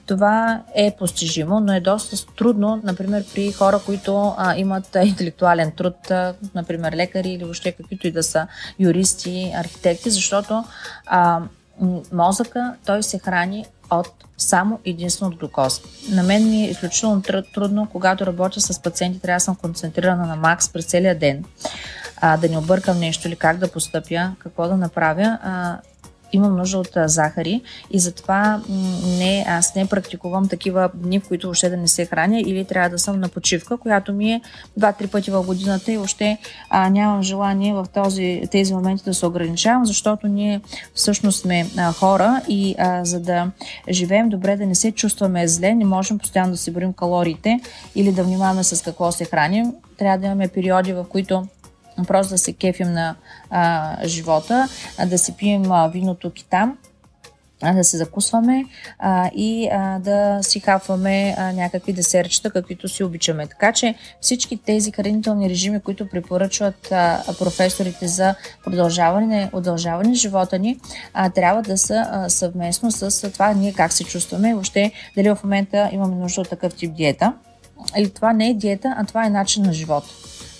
Това 0.05 0.61
е 0.75 0.95
постижимо, 0.99 1.59
но 1.59 1.73
е 1.73 1.79
доста 1.79 2.25
трудно, 2.35 2.81
например, 2.83 3.25
при 3.33 3.51
хора, 3.51 3.79
които 3.85 4.33
а, 4.37 4.55
имат 4.55 4.97
интелектуален 5.03 5.71
труд, 5.71 6.11
а, 6.11 6.33
например, 6.55 6.93
лекари 6.93 7.29
или 7.29 7.43
въобще 7.43 7.71
каквито 7.71 8.07
и 8.07 8.11
да 8.11 8.23
са 8.23 8.47
юристи, 8.79 9.53
архитекти, 9.55 10.09
защото 10.09 10.63
а, 11.05 11.41
мозъка 12.11 12.75
той 12.85 13.03
се 13.03 13.19
храни 13.19 13.65
от 13.91 14.07
само 14.37 14.79
единствено 14.85 15.31
от 15.31 15.37
глюкоза. 15.37 15.81
На 16.09 16.23
мен 16.23 16.49
ми 16.49 16.63
е 16.63 16.69
изключително 16.69 17.21
трудно, 17.53 17.87
когато 17.91 18.25
работя 18.25 18.61
с 18.61 18.81
пациенти, 18.81 19.19
трябва 19.19 19.37
да 19.37 19.43
съм 19.43 19.55
концентрирана 19.55 20.25
на 20.25 20.35
макс 20.35 20.69
през 20.73 20.85
целия 20.85 21.19
ден, 21.19 21.45
а, 22.17 22.37
да 22.37 22.49
не 22.49 22.57
объркам 22.57 22.99
нещо 22.99 23.27
или 23.27 23.35
как 23.35 23.57
да 23.57 23.71
постъпя, 23.71 24.31
какво 24.39 24.67
да 24.67 24.77
направя. 24.77 25.39
А, 25.43 25.77
имам 26.33 26.55
нужда 26.55 26.77
от 26.77 26.89
захари 26.95 27.61
и 27.91 27.99
затова 27.99 28.61
не, 29.17 29.45
аз 29.47 29.75
не 29.75 29.85
практикувам 29.85 30.47
такива 30.49 30.89
дни, 30.93 31.19
в 31.19 31.27
които 31.27 31.47
въобще 31.47 31.69
да 31.69 31.77
не 31.77 31.87
се 31.87 32.05
храня 32.05 32.39
или 32.39 32.65
трябва 32.65 32.89
да 32.89 32.99
съм 32.99 33.19
на 33.19 33.29
почивка, 33.29 33.77
която 33.77 34.13
ми 34.13 34.31
е 34.31 34.41
два-три 34.77 35.07
пъти 35.07 35.31
в 35.31 35.43
годината 35.43 35.91
и 35.91 35.97
въобще 35.97 36.37
а, 36.69 36.89
нямам 36.89 37.23
желание 37.23 37.73
в 37.73 37.85
този, 37.93 38.41
тези 38.51 38.73
моменти 38.73 39.03
да 39.03 39.13
се 39.13 39.25
ограничавам, 39.25 39.85
защото 39.85 40.27
ние 40.27 40.61
всъщност 40.93 41.41
сме 41.41 41.67
а, 41.77 41.93
хора 41.93 42.41
и 42.47 42.75
а, 42.77 43.05
за 43.05 43.19
да 43.19 43.51
живеем 43.89 44.29
добре, 44.29 44.57
да 44.57 44.65
не 44.65 44.75
се 44.75 44.91
чувстваме 44.91 45.47
зле, 45.47 45.75
не 45.75 45.85
можем 45.85 46.19
постоянно 46.19 46.51
да 46.51 46.57
си 46.57 46.71
борим 46.71 46.93
калориите 46.93 47.59
или 47.95 48.11
да 48.11 48.23
внимаваме 48.23 48.63
с 48.63 48.83
какво 48.83 49.11
се 49.11 49.25
храним. 49.25 49.73
Трябва 49.97 50.17
да 50.17 50.25
имаме 50.25 50.47
периоди, 50.47 50.93
в 50.93 51.05
които 51.09 51.47
просто 52.07 52.33
да 52.33 52.37
се 52.37 52.53
кефим 52.53 52.93
на 52.93 53.15
а, 53.49 53.97
живота, 54.07 54.67
а, 54.97 55.05
да 55.05 55.17
си 55.17 55.35
пием 55.37 55.71
а, 55.71 55.87
виното 55.87 56.31
китам, 56.31 56.77
а, 57.61 57.73
да 57.73 57.83
се 57.83 57.97
закусваме 57.97 58.65
а, 58.99 59.29
и 59.35 59.69
а, 59.71 59.99
да 59.99 60.39
си 60.43 60.59
хапваме 60.59 61.35
някакви 61.53 61.93
десерчета, 61.93 62.51
каквито 62.51 62.87
си 62.87 63.03
обичаме. 63.03 63.47
Така 63.47 63.71
че 63.71 63.95
всички 64.21 64.57
тези 64.57 64.91
хранителни 64.91 65.49
режими, 65.49 65.79
които 65.79 66.09
препоръчват 66.09 66.91
а, 66.91 67.23
професорите 67.39 68.07
за 68.07 68.35
продължаване, 68.63 69.49
удължаване 69.53 70.09
на 70.09 70.15
живота 70.15 70.59
ни, 70.59 70.79
а, 71.13 71.29
трябва 71.29 71.61
да 71.61 71.77
са 71.77 72.07
а, 72.11 72.29
съвместно 72.29 72.91
с 72.91 73.31
това 73.31 73.53
ние 73.53 73.73
как 73.73 73.93
се 73.93 74.03
чувстваме 74.03 74.49
и 74.49 74.53
въобще 74.53 74.91
дали 75.15 75.29
в 75.29 75.39
момента 75.43 75.89
имаме 75.91 76.15
нужда 76.15 76.41
от 76.41 76.49
такъв 76.49 76.75
тип 76.75 76.93
диета. 76.93 77.33
Или 77.97 78.09
това 78.09 78.33
не 78.33 78.49
е 78.49 78.53
диета, 78.53 78.95
а 78.97 79.05
това 79.05 79.25
е 79.25 79.29
начин 79.29 79.63
на 79.63 79.73
живота. 79.73 80.07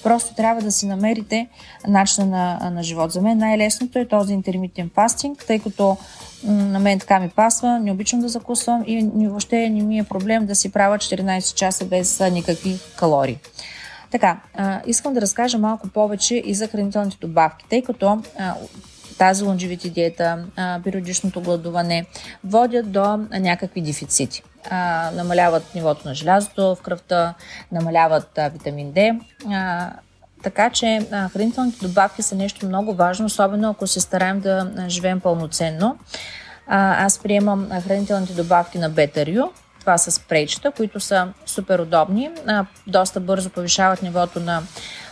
Просто 0.04 0.36
трябва 0.36 0.62
да 0.62 0.72
си 0.72 0.86
намерите 0.86 1.48
начина 1.88 2.28
на, 2.28 2.70
на 2.70 2.84
живот. 2.84 3.12
За 3.12 3.22
мен 3.22 3.38
най-лесното 3.38 4.00
е 4.00 4.08
този 4.08 4.34
интермитен 4.34 4.90
фастинг, 4.96 5.44
тъй 5.48 5.60
като 5.60 5.98
на 6.44 6.80
мен 6.80 7.00
така 7.00 7.20
ми 7.20 7.30
пасва, 7.30 7.80
не 7.80 7.92
обичам 7.92 8.20
да 8.20 8.30
закусвам 8.30 8.84
и 8.88 9.10
въобще 9.28 9.70
не 9.70 9.84
ми 9.84 10.00
е 10.00 10.04
проблем 10.04 10.46
да 10.46 10.56
си 10.56 10.72
правя 10.72 10.98
14 10.98 11.54
часа 11.54 11.86
без 11.86 12.20
никакви 12.32 12.80
калории. 12.96 13.38
Така, 14.12 14.40
а, 14.54 14.82
искам 14.86 15.14
да 15.14 15.22
разкажа 15.22 15.58
малко 15.58 15.88
повече 15.88 16.42
и 16.46 16.54
за 16.54 16.68
хранителните 16.68 17.18
добавки, 17.22 17.66
тъй 17.70 17.82
като 17.82 18.22
а, 18.40 18.54
тази 19.18 19.44
лонжевити 19.44 19.90
диета, 19.90 20.46
а, 20.56 20.80
периодичното 20.84 21.42
гладуване 21.42 22.06
водят 22.44 22.92
до 22.92 23.18
някакви 23.18 23.82
дефицити 23.82 24.44
а, 24.70 25.12
намаляват 25.12 25.76
нивото 25.76 26.08
на 26.08 26.14
желязото 26.14 26.76
в 26.76 26.82
кръвта, 26.82 27.34
намаляват 27.72 28.38
а, 28.38 28.50
витамин 28.50 28.94
D. 28.94 29.20
А, 29.52 29.92
така 30.44 30.70
че 30.70 31.08
а, 31.12 31.30
хранителните 31.30 31.88
добавки 31.88 32.22
са 32.22 32.36
нещо 32.36 32.66
много 32.66 32.94
важно, 32.94 33.26
особено 33.26 33.70
ако 33.70 33.88
се 33.88 34.00
стараем 34.00 34.40
да 34.40 34.72
живеем 34.88 35.20
пълноценно. 35.20 35.98
А, 36.68 37.06
аз 37.06 37.20
приемам 37.20 37.70
хранителните 37.84 38.34
добавки 38.34 38.78
на 38.78 38.92
Better 38.92 39.50
това 39.84 39.98
са 39.98 40.12
спрейчета, 40.12 40.72
които 40.72 41.00
са 41.00 41.28
супер 41.46 41.80
удобни, 41.80 42.30
а, 42.48 42.66
доста 42.88 43.20
бързо 43.20 43.50
повишават 43.50 44.02
нивото 44.02 44.40
на 44.40 44.64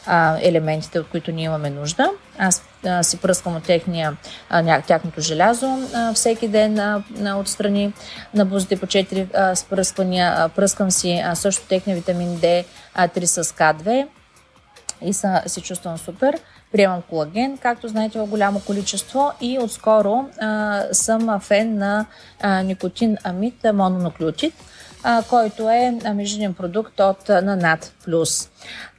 а, 0.05 0.37
елементите, 0.41 0.99
от 0.99 1.07
които 1.07 1.31
ние 1.31 1.45
имаме 1.45 1.69
нужда. 1.69 2.09
Аз 2.37 2.63
а, 2.85 3.03
си 3.03 3.17
пръскам 3.17 3.55
от 3.55 3.63
техния, 3.63 4.17
а, 4.49 4.81
тяхното 4.81 5.21
желязо 5.21 5.87
а, 5.93 6.13
всеки 6.13 6.47
ден 6.47 6.79
а, 6.79 7.03
а, 7.25 7.35
отстрани 7.35 7.93
на 8.33 8.45
бузите 8.45 8.79
по 8.79 8.85
4 8.85 9.27
а, 9.33 9.55
спръсквания. 9.55 10.49
Пръскам 10.49 10.91
си 10.91 11.21
а, 11.25 11.35
също 11.35 11.67
техния 11.67 11.95
витамин 11.95 12.37
D, 12.37 12.65
а, 12.95 13.07
3 13.07 13.25
с 13.25 13.43
К2 13.43 14.07
и 15.01 15.13
са, 15.13 15.41
се 15.45 15.61
чувствам 15.61 15.97
супер. 15.97 16.39
Приемам 16.71 17.01
колаген, 17.01 17.57
както 17.57 17.87
знаете, 17.87 18.19
в 18.19 18.25
голямо 18.25 18.59
количество 18.59 19.31
и 19.41 19.59
отскоро 19.59 20.25
а, 20.39 20.83
съм 20.91 21.39
фен 21.39 21.77
на 21.77 22.05
а, 22.41 22.63
никотин 22.63 23.17
амид 23.23 23.55
мононуклеотид, 23.73 24.53
а, 25.03 25.23
който 25.23 25.69
е 25.69 25.99
междинен 26.13 26.53
продукт 26.53 26.99
от 26.99 27.29
на 27.29 27.55
НАД+. 27.55 27.91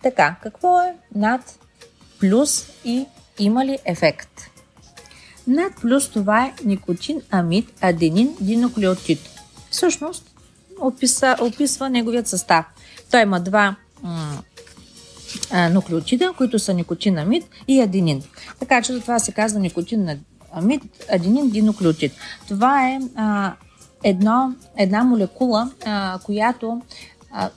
Така, 0.03 0.37
какво 0.43 0.81
е 0.83 0.95
НАД 1.15 1.59
плюс 2.21 2.67
и 2.85 3.07
има 3.39 3.67
ли 3.67 3.79
ефект? 3.85 4.29
НАД 5.47 5.73
плюс 5.81 6.09
това 6.09 6.45
е 6.45 6.55
никотин 6.65 7.23
амид 7.31 7.73
аденин 7.81 8.37
динуклеотид. 8.41 9.21
Всъщност, 9.71 10.31
описа, 10.81 11.37
описва 11.41 11.91
неговият 11.91 12.29
състав. 12.29 12.65
Той 13.11 13.23
има 13.23 13.41
два 13.41 13.77
м- 14.03 14.43
нуклеотида, 15.71 16.33
които 16.37 16.59
са 16.59 16.75
никотинамид 16.75 17.45
и 17.69 17.81
аденин. 17.81 18.23
Така 18.61 18.83
че 18.83 19.01
това 19.01 19.19
се 19.19 19.33
казва 19.33 19.61
никотинамид, 19.61 20.83
аденин, 21.13 21.51
динуклеотид. 21.51 22.13
Това 22.49 22.89
е 22.89 23.01
а, 23.17 23.53
едно, 24.05 24.55
една 24.77 25.05
молекула, 25.05 25.71
а, 25.85 26.19
която 26.25 26.81
а, 27.33 27.51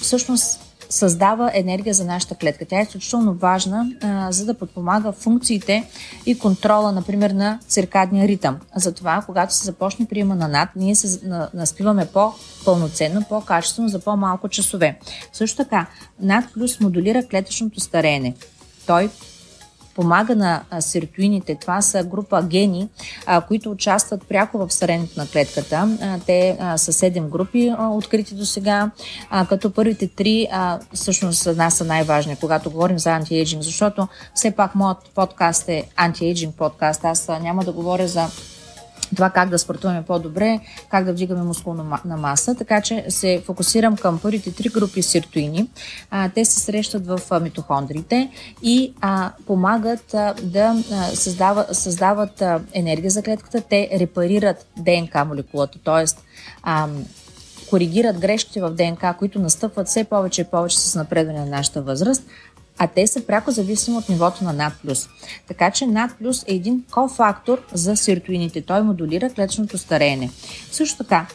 всъщност 0.00 0.60
създава 0.90 1.50
енергия 1.54 1.94
за 1.94 2.04
нашата 2.04 2.34
клетка. 2.34 2.64
Тя 2.64 2.78
е 2.78 2.82
изключително 2.82 3.34
важна, 3.34 3.92
а, 4.02 4.32
за 4.32 4.44
да 4.44 4.54
подпомага 4.54 5.12
функциите 5.12 5.90
и 6.26 6.38
контрола, 6.38 6.92
например, 6.92 7.30
на 7.30 7.58
циркадния 7.68 8.28
ритъм. 8.28 8.58
Затова, 8.76 9.22
когато 9.26 9.54
се 9.54 9.64
започне 9.64 10.06
приема 10.06 10.34
на 10.34 10.48
над, 10.48 10.68
ние 10.76 10.94
се 10.94 11.20
наспиваме 11.54 12.06
по-пълноценно, 12.06 13.24
по-качествено 13.28 13.88
за 13.88 13.98
по-малко 13.98 14.48
часове. 14.48 14.98
Също 15.32 15.56
така, 15.56 15.86
над 16.20 16.52
плюс 16.52 16.80
модулира 16.80 17.26
клетъчното 17.26 17.80
стареене. 17.80 18.34
Той 18.86 19.10
помага 19.96 20.36
на 20.36 20.62
сиротоините. 20.80 21.56
Това 21.60 21.82
са 21.82 22.04
група 22.04 22.42
гени, 22.42 22.88
които 23.48 23.70
участват 23.70 24.28
пряко 24.28 24.58
в 24.58 24.72
старенето 24.72 25.20
на 25.20 25.26
клетката. 25.26 25.98
Те 26.26 26.56
са 26.76 26.92
7 26.92 27.28
групи 27.28 27.74
открити 27.78 28.34
до 28.34 28.46
сега, 28.46 28.90
като 29.48 29.72
първите 29.72 30.06
три 30.08 30.48
всъщност 30.92 31.42
за 31.42 31.54
нас 31.54 31.74
са 31.74 31.84
най-важни, 31.84 32.36
когато 32.36 32.70
говорим 32.70 32.98
за 32.98 33.10
антиейджинг, 33.10 33.62
защото 33.62 34.08
все 34.34 34.50
пак 34.50 34.74
моят 34.74 34.98
подкаст 35.14 35.68
е 35.68 35.88
антиейджинг 35.96 36.54
подкаст. 36.54 37.04
Аз 37.04 37.28
няма 37.28 37.64
да 37.64 37.72
говоря 37.72 38.08
за 38.08 38.26
това 39.14 39.30
как 39.30 39.48
да 39.48 39.58
спортуваме 39.58 40.02
по-добре, 40.02 40.60
как 40.90 41.04
да 41.04 41.12
вдигаме 41.12 41.42
мускулна 41.42 42.00
маса, 42.04 42.54
така 42.54 42.80
че 42.80 43.04
се 43.08 43.42
фокусирам 43.46 43.96
към 43.96 44.18
първите 44.18 44.54
три 44.54 44.68
групи 44.68 45.02
сиртоини. 45.02 45.70
А, 46.10 46.28
те 46.28 46.44
се 46.44 46.60
срещат 46.60 47.06
в 47.06 47.40
митохондрите 47.40 48.30
и 48.62 48.94
а, 49.00 49.32
помагат 49.46 50.14
а, 50.14 50.34
да 50.42 50.82
а, 50.92 51.02
създава, 51.02 51.66
създават 51.72 52.42
а, 52.42 52.60
енергия 52.72 53.10
за 53.10 53.22
клетката, 53.22 53.60
те 53.60 53.90
репарират 53.92 54.66
ДНК 54.78 55.24
молекулата, 55.24 55.78
т.е. 55.84 56.04
коригират 57.70 58.18
грешките 58.18 58.60
в 58.60 58.70
ДНК, 58.70 59.14
които 59.18 59.38
настъпват 59.38 59.88
все 59.88 60.04
повече 60.04 60.40
и 60.40 60.44
повече 60.44 60.78
с 60.78 60.94
напредване 60.94 61.38
на 61.38 61.46
нашата 61.46 61.82
възраст, 61.82 62.22
а 62.78 62.86
те 62.86 63.06
са 63.06 63.26
пряко 63.26 63.50
зависими 63.50 63.96
от 63.96 64.08
нивото 64.08 64.44
на 64.44 64.54
NAD+. 64.54 65.08
Така 65.48 65.70
че 65.70 65.84
NAD+, 65.84 66.44
е 66.48 66.54
един 66.54 66.84
кофактор 66.90 67.62
за 67.72 67.96
сиротоините. 67.96 68.62
Той 68.62 68.82
модулира 68.82 69.30
клетъчното 69.30 69.78
стареене. 69.78 70.30
Също 70.70 70.96
така, 70.96 71.26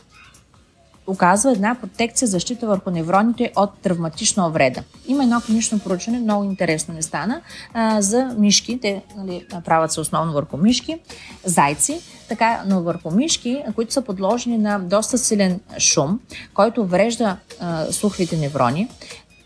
оказва 1.07 1.51
една 1.51 1.75
протекция 1.81 2.27
защита 2.27 2.67
върху 2.67 2.91
невроните 2.91 3.51
от 3.55 3.79
травматична 3.81 4.47
увреда. 4.47 4.83
Има 5.07 5.23
едно 5.23 5.41
клинично 5.41 5.79
проучване, 5.79 6.19
много 6.19 6.43
интересно 6.43 6.93
не 6.93 7.01
стана, 7.01 7.41
а, 7.73 8.01
за 8.01 8.35
мишки. 8.37 8.79
Те 8.81 9.03
нали, 9.17 9.45
правят 9.65 9.91
се 9.91 9.99
основно 9.99 10.33
върху 10.33 10.57
мишки, 10.57 10.99
зайци, 11.43 12.01
така, 12.29 12.63
но 12.67 12.81
върху 12.81 13.11
мишки, 13.11 13.63
които 13.75 13.93
са 13.93 14.01
подложени 14.01 14.57
на 14.57 14.79
доста 14.79 15.17
силен 15.17 15.59
шум, 15.79 16.19
който 16.53 16.85
врежда 16.85 17.37
а, 17.59 17.91
слуховите 17.91 18.37
неврони 18.37 18.89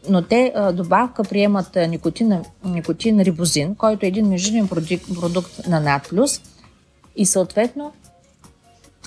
но 0.10 0.22
те 0.22 0.54
добавка 0.74 1.24
приемат 1.24 1.78
никотин, 1.90 2.44
никотин 2.66 3.22
рибозин, 3.22 3.76
който 3.76 4.06
е 4.06 4.10
един 4.10 4.28
междинен 4.28 4.68
продукт 4.68 5.68
на 5.68 5.80
НАД+, 5.80 6.14
и 7.16 7.26
съответно 7.26 7.94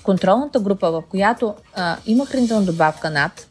контролната 0.03 0.61
група, 0.61 0.91
в 0.91 1.03
която 1.11 1.55
а, 1.75 1.97
има 2.07 2.27
хранителна 2.27 2.65
добавка 2.65 3.11
НАД 3.11 3.49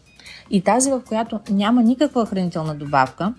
и 0.50 0.62
тази, 0.62 0.92
в 0.92 1.02
която 1.08 1.40
няма 1.50 1.84
никаква 1.84 2.26
хранителна 2.26 2.76
добавка, 2.76 3.34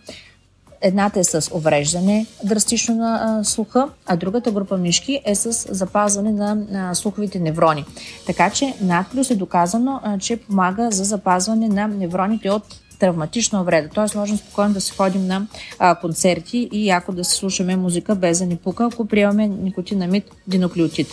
Едната 0.80 1.20
е 1.20 1.24
с 1.24 1.50
увреждане 1.54 2.26
драстично 2.44 2.94
на 2.94 3.20
а, 3.22 3.44
слуха, 3.44 3.88
а 4.06 4.16
другата 4.16 4.52
група 4.52 4.76
мишки 4.76 5.20
е 5.24 5.34
с 5.34 5.74
запазване 5.74 6.32
на, 6.32 6.54
на 6.54 6.94
слуховите 6.94 7.38
неврони. 7.38 7.84
Така 8.26 8.50
че 8.50 8.74
надплюс 8.80 9.30
е 9.30 9.36
доказано, 9.36 10.00
а, 10.02 10.18
че 10.18 10.36
помага 10.36 10.90
за 10.90 11.04
запазване 11.04 11.68
на 11.68 11.88
невроните 11.88 12.50
от 12.50 12.80
травматична 12.99 13.61
увреда. 13.62 13.88
Тоест, 13.95 14.14
можем 14.14 14.37
спокойно 14.37 14.75
да 14.75 14.81
се 14.81 14.95
ходим 14.95 15.26
на 15.26 15.47
а, 15.78 15.95
концерти 15.95 16.69
и 16.73 16.87
яко 16.87 17.12
да 17.12 17.25
се 17.25 17.37
слушаме 17.37 17.76
музика 17.76 18.14
без 18.14 18.38
да 18.38 18.47
ни 18.47 18.57
пука, 18.57 18.88
ако 18.93 19.07
приемаме 19.07 19.49
никотинамид 19.49 20.25
диноклеотид. 20.47 21.09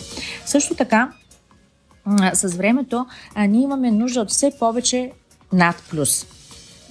Също 0.46 0.74
така, 0.74 1.12
а, 2.04 2.34
с 2.34 2.56
времето 2.56 3.06
а, 3.34 3.46
ние 3.46 3.62
имаме 3.62 3.90
нужда 3.90 4.20
от 4.20 4.30
все 4.30 4.52
повече 4.58 5.12
над 5.52 5.82
плюс. 5.90 6.26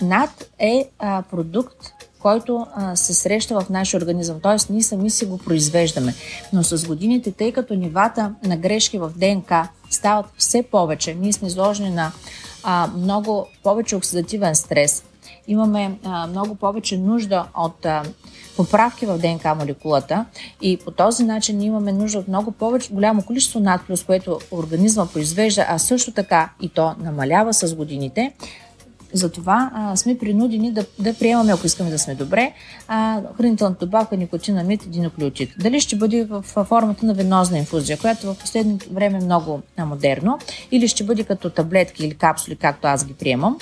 Над 0.01 0.49
е 0.59 0.89
а, 0.99 1.21
продукт, 1.31 1.77
който 2.19 2.67
а, 2.75 2.95
се 2.95 3.13
среща 3.13 3.59
в 3.61 3.69
нашия 3.69 3.97
организъм. 3.97 4.39
Т.е. 4.39 4.73
ние 4.73 4.83
сами 4.83 5.09
си 5.09 5.25
го 5.25 5.37
произвеждаме. 5.37 6.13
Но 6.53 6.63
с 6.63 6.87
годините, 6.87 7.31
тъй 7.31 7.51
като 7.51 7.73
нивата 7.73 8.35
на 8.43 8.57
грешки 8.57 8.97
в 8.97 9.11
ДНК 9.15 9.69
стават 9.89 10.25
все 10.37 10.63
повече, 10.63 11.15
ние 11.15 11.33
сме 11.33 11.47
изложени 11.47 11.89
на 11.89 12.11
а, 12.65 12.87
много 12.97 13.47
повече 13.63 13.95
оксидативен 13.95 14.55
стрес, 14.55 15.03
имаме 15.47 15.97
а, 16.03 16.27
много 16.27 16.55
повече 16.55 16.97
нужда 16.97 17.45
от 17.55 17.85
а, 17.85 18.03
поправки 18.57 19.05
в 19.05 19.17
ДНК 19.17 19.55
молекулата 19.55 20.25
и 20.61 20.77
по 20.77 20.91
този 20.91 21.23
начин 21.23 21.61
имаме 21.61 21.91
нужда 21.91 22.19
от 22.19 22.27
много 22.27 22.51
повече, 22.51 22.93
голямо 22.93 23.21
количество 23.21 23.59
надплюс, 23.59 24.03
което 24.03 24.39
организма 24.51 25.05
произвежда, 25.05 25.65
а 25.69 25.77
също 25.77 26.11
така 26.11 26.49
и 26.61 26.69
то 26.69 26.95
намалява 26.99 27.53
с 27.53 27.75
годините, 27.75 28.33
затова 29.15 29.91
сме 29.95 30.17
принудени 30.17 30.71
да, 30.71 30.85
да 30.99 31.13
приемаме, 31.13 31.53
ако 31.53 31.65
искаме 31.65 31.89
да 31.89 31.99
сме 31.99 32.15
добре, 32.15 32.53
а, 32.87 33.21
хранителната 33.37 33.85
добавка 33.85 34.17
никотинамид 34.17 34.85
и. 34.85 35.53
Дали 35.59 35.79
ще 35.79 35.95
бъде 35.95 36.23
в, 36.23 36.41
в 36.41 36.63
формата 36.63 37.05
на 37.05 37.13
венозна 37.13 37.57
инфузия, 37.57 37.97
която 37.97 38.33
в 38.33 38.37
последното 38.37 38.93
време 38.93 39.17
е 39.17 39.25
много 39.25 39.61
модерно, 39.85 40.39
или 40.71 40.87
ще 40.87 41.03
бъде 41.03 41.23
като 41.23 41.49
таблетки 41.49 42.05
или 42.05 42.15
капсули, 42.15 42.55
както 42.55 42.87
аз 42.87 43.05
ги 43.05 43.13
приемам, 43.13 43.57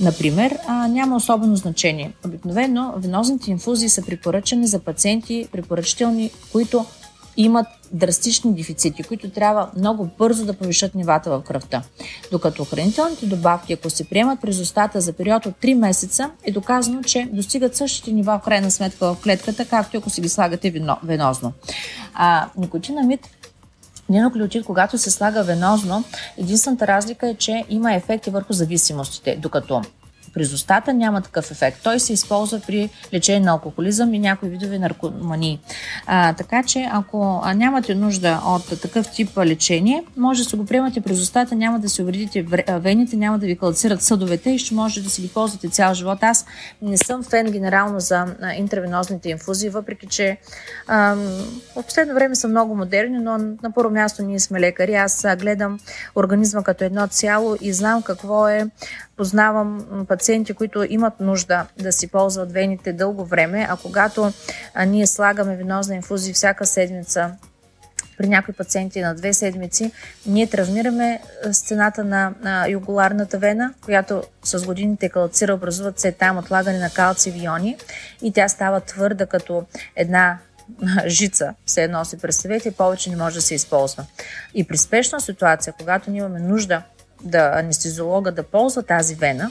например, 0.00 0.58
а, 0.66 0.88
няма 0.88 1.16
особено 1.16 1.56
значение. 1.56 2.12
Обикновено 2.24 2.94
венозните 2.96 3.50
инфузии 3.50 3.88
са 3.88 4.02
препоръчани 4.02 4.66
за 4.66 4.78
пациенти, 4.78 5.48
препоръчителни, 5.52 6.30
които 6.52 6.84
имат 7.38 7.66
драстични 7.92 8.54
дефицити, 8.54 9.02
които 9.02 9.30
трябва 9.30 9.70
много 9.76 10.10
бързо 10.18 10.44
да 10.44 10.52
повишат 10.52 10.94
нивата 10.94 11.30
в 11.30 11.42
кръвта. 11.42 11.82
Докато 12.30 12.64
хранителните 12.64 13.26
добавки, 13.26 13.72
ако 13.72 13.90
се 13.90 14.08
приемат 14.08 14.40
през 14.40 14.60
устата 14.60 15.00
за 15.00 15.12
период 15.12 15.46
от 15.46 15.54
3 15.54 15.74
месеца, 15.74 16.30
е 16.44 16.52
доказано, 16.52 17.02
че 17.02 17.28
достигат 17.32 17.76
същите 17.76 18.12
нива 18.12 18.38
в 18.38 18.44
крайна 18.44 18.70
сметка 18.70 19.14
в 19.14 19.20
клетката, 19.22 19.64
както 19.64 19.98
ако 19.98 20.10
си 20.10 20.20
ги 20.20 20.28
слагате 20.28 20.72
венозно. 21.02 21.52
А, 22.14 22.48
никотинамид 22.56 23.20
Ниноклеотид, 24.08 24.64
когато 24.64 24.98
се 24.98 25.10
слага 25.10 25.42
венозно, 25.42 26.04
единствената 26.38 26.86
разлика 26.86 27.28
е, 27.28 27.34
че 27.34 27.64
има 27.68 27.94
ефекти 27.94 28.30
върху 28.30 28.52
зависимостите, 28.52 29.36
докато 29.36 29.82
през 30.34 30.52
устата 30.52 30.94
няма 30.94 31.22
такъв 31.22 31.50
ефект. 31.50 31.78
Той 31.82 32.00
се 32.00 32.12
използва 32.12 32.60
при 32.66 32.90
лечение 33.14 33.40
на 33.40 33.50
алкохолизъм 33.50 34.14
и 34.14 34.18
някои 34.18 34.48
видове 34.48 34.78
наркомании. 34.78 35.60
А, 36.06 36.32
така 36.32 36.62
че, 36.62 36.88
ако 36.92 37.42
нямате 37.54 37.94
нужда 37.94 38.40
от 38.46 38.80
такъв 38.80 39.10
тип 39.10 39.38
лечение, 39.38 40.04
може 40.16 40.42
да 40.42 40.50
се 40.50 40.56
го 40.56 40.66
приемате 40.66 41.00
през 41.00 41.20
устата, 41.20 41.54
няма 41.54 41.78
да 41.78 41.88
се 41.88 42.02
увредите 42.02 42.46
вените, 42.68 43.16
няма 43.16 43.38
да 43.38 43.46
ви 43.46 43.58
калцират 43.58 44.02
съдовете 44.02 44.50
и 44.50 44.58
ще 44.58 44.74
можете 44.74 45.00
да 45.00 45.10
си 45.10 45.22
ги 45.22 45.28
ползвате 45.28 45.68
цял 45.68 45.94
живот. 45.94 46.18
Аз 46.22 46.46
не 46.82 46.96
съм 46.96 47.22
фен 47.22 47.50
генерално 47.50 48.00
за 48.00 48.26
интравенозните 48.56 49.28
инфузии, 49.28 49.68
въпреки 49.68 50.06
че 50.06 50.36
в 50.88 51.84
последно 51.86 52.14
време 52.14 52.34
са 52.34 52.48
много 52.48 52.76
модерни, 52.76 53.18
но 53.18 53.38
на 53.38 53.72
първо 53.74 53.90
място 53.90 54.22
ние 54.22 54.40
сме 54.40 54.60
лекари. 54.60 54.94
Аз 54.94 55.26
гледам 55.38 55.78
организма 56.16 56.62
като 56.62 56.84
едно 56.84 57.06
цяло 57.06 57.56
и 57.60 57.72
знам 57.72 58.02
какво 58.02 58.48
е 58.48 58.66
Познавам 59.18 59.86
пациенти, 60.08 60.17
които 60.54 60.86
имат 60.88 61.20
нужда 61.20 61.66
да 61.78 61.92
си 61.92 62.08
ползват 62.08 62.52
вените 62.52 62.92
дълго 62.92 63.24
време, 63.24 63.66
а 63.70 63.76
когато 63.76 64.32
а, 64.74 64.84
ние 64.84 65.06
слагаме 65.06 65.56
венозна 65.56 65.94
инфузия 65.94 66.34
всяка 66.34 66.66
седмица 66.66 67.32
при 68.18 68.28
някои 68.28 68.54
пациенти 68.54 69.00
на 69.00 69.14
две 69.14 69.32
седмици, 69.32 69.92
ние 70.26 70.46
травмираме 70.46 71.20
стената 71.52 72.04
на, 72.04 72.34
на 72.40 72.68
югуларната 72.68 73.38
вена, 73.38 73.74
която 73.84 74.22
с 74.44 74.66
годините 74.66 75.08
калцира, 75.08 75.54
образуват 75.54 76.00
се 76.00 76.12
там 76.12 76.38
отлагане 76.38 76.78
на 76.78 76.90
калциеви 76.90 77.44
иони 77.44 77.76
и 78.22 78.32
тя 78.32 78.48
става 78.48 78.80
твърда 78.80 79.26
като 79.26 79.64
една 79.96 80.38
жица, 81.06 81.54
все 81.66 81.82
едно 81.82 82.04
си 82.04 82.18
представете, 82.18 82.70
повече 82.70 83.10
не 83.10 83.16
може 83.16 83.34
да 83.34 83.42
се 83.42 83.54
използва. 83.54 84.06
И 84.54 84.64
при 84.64 84.76
спешна 84.76 85.20
ситуация, 85.20 85.74
когато 85.78 86.10
ние 86.10 86.18
имаме 86.18 86.40
нужда 86.40 86.82
да 87.22 87.52
анестезиолога 87.54 88.32
да 88.32 88.42
ползва 88.42 88.82
тази 88.82 89.14
вена, 89.14 89.50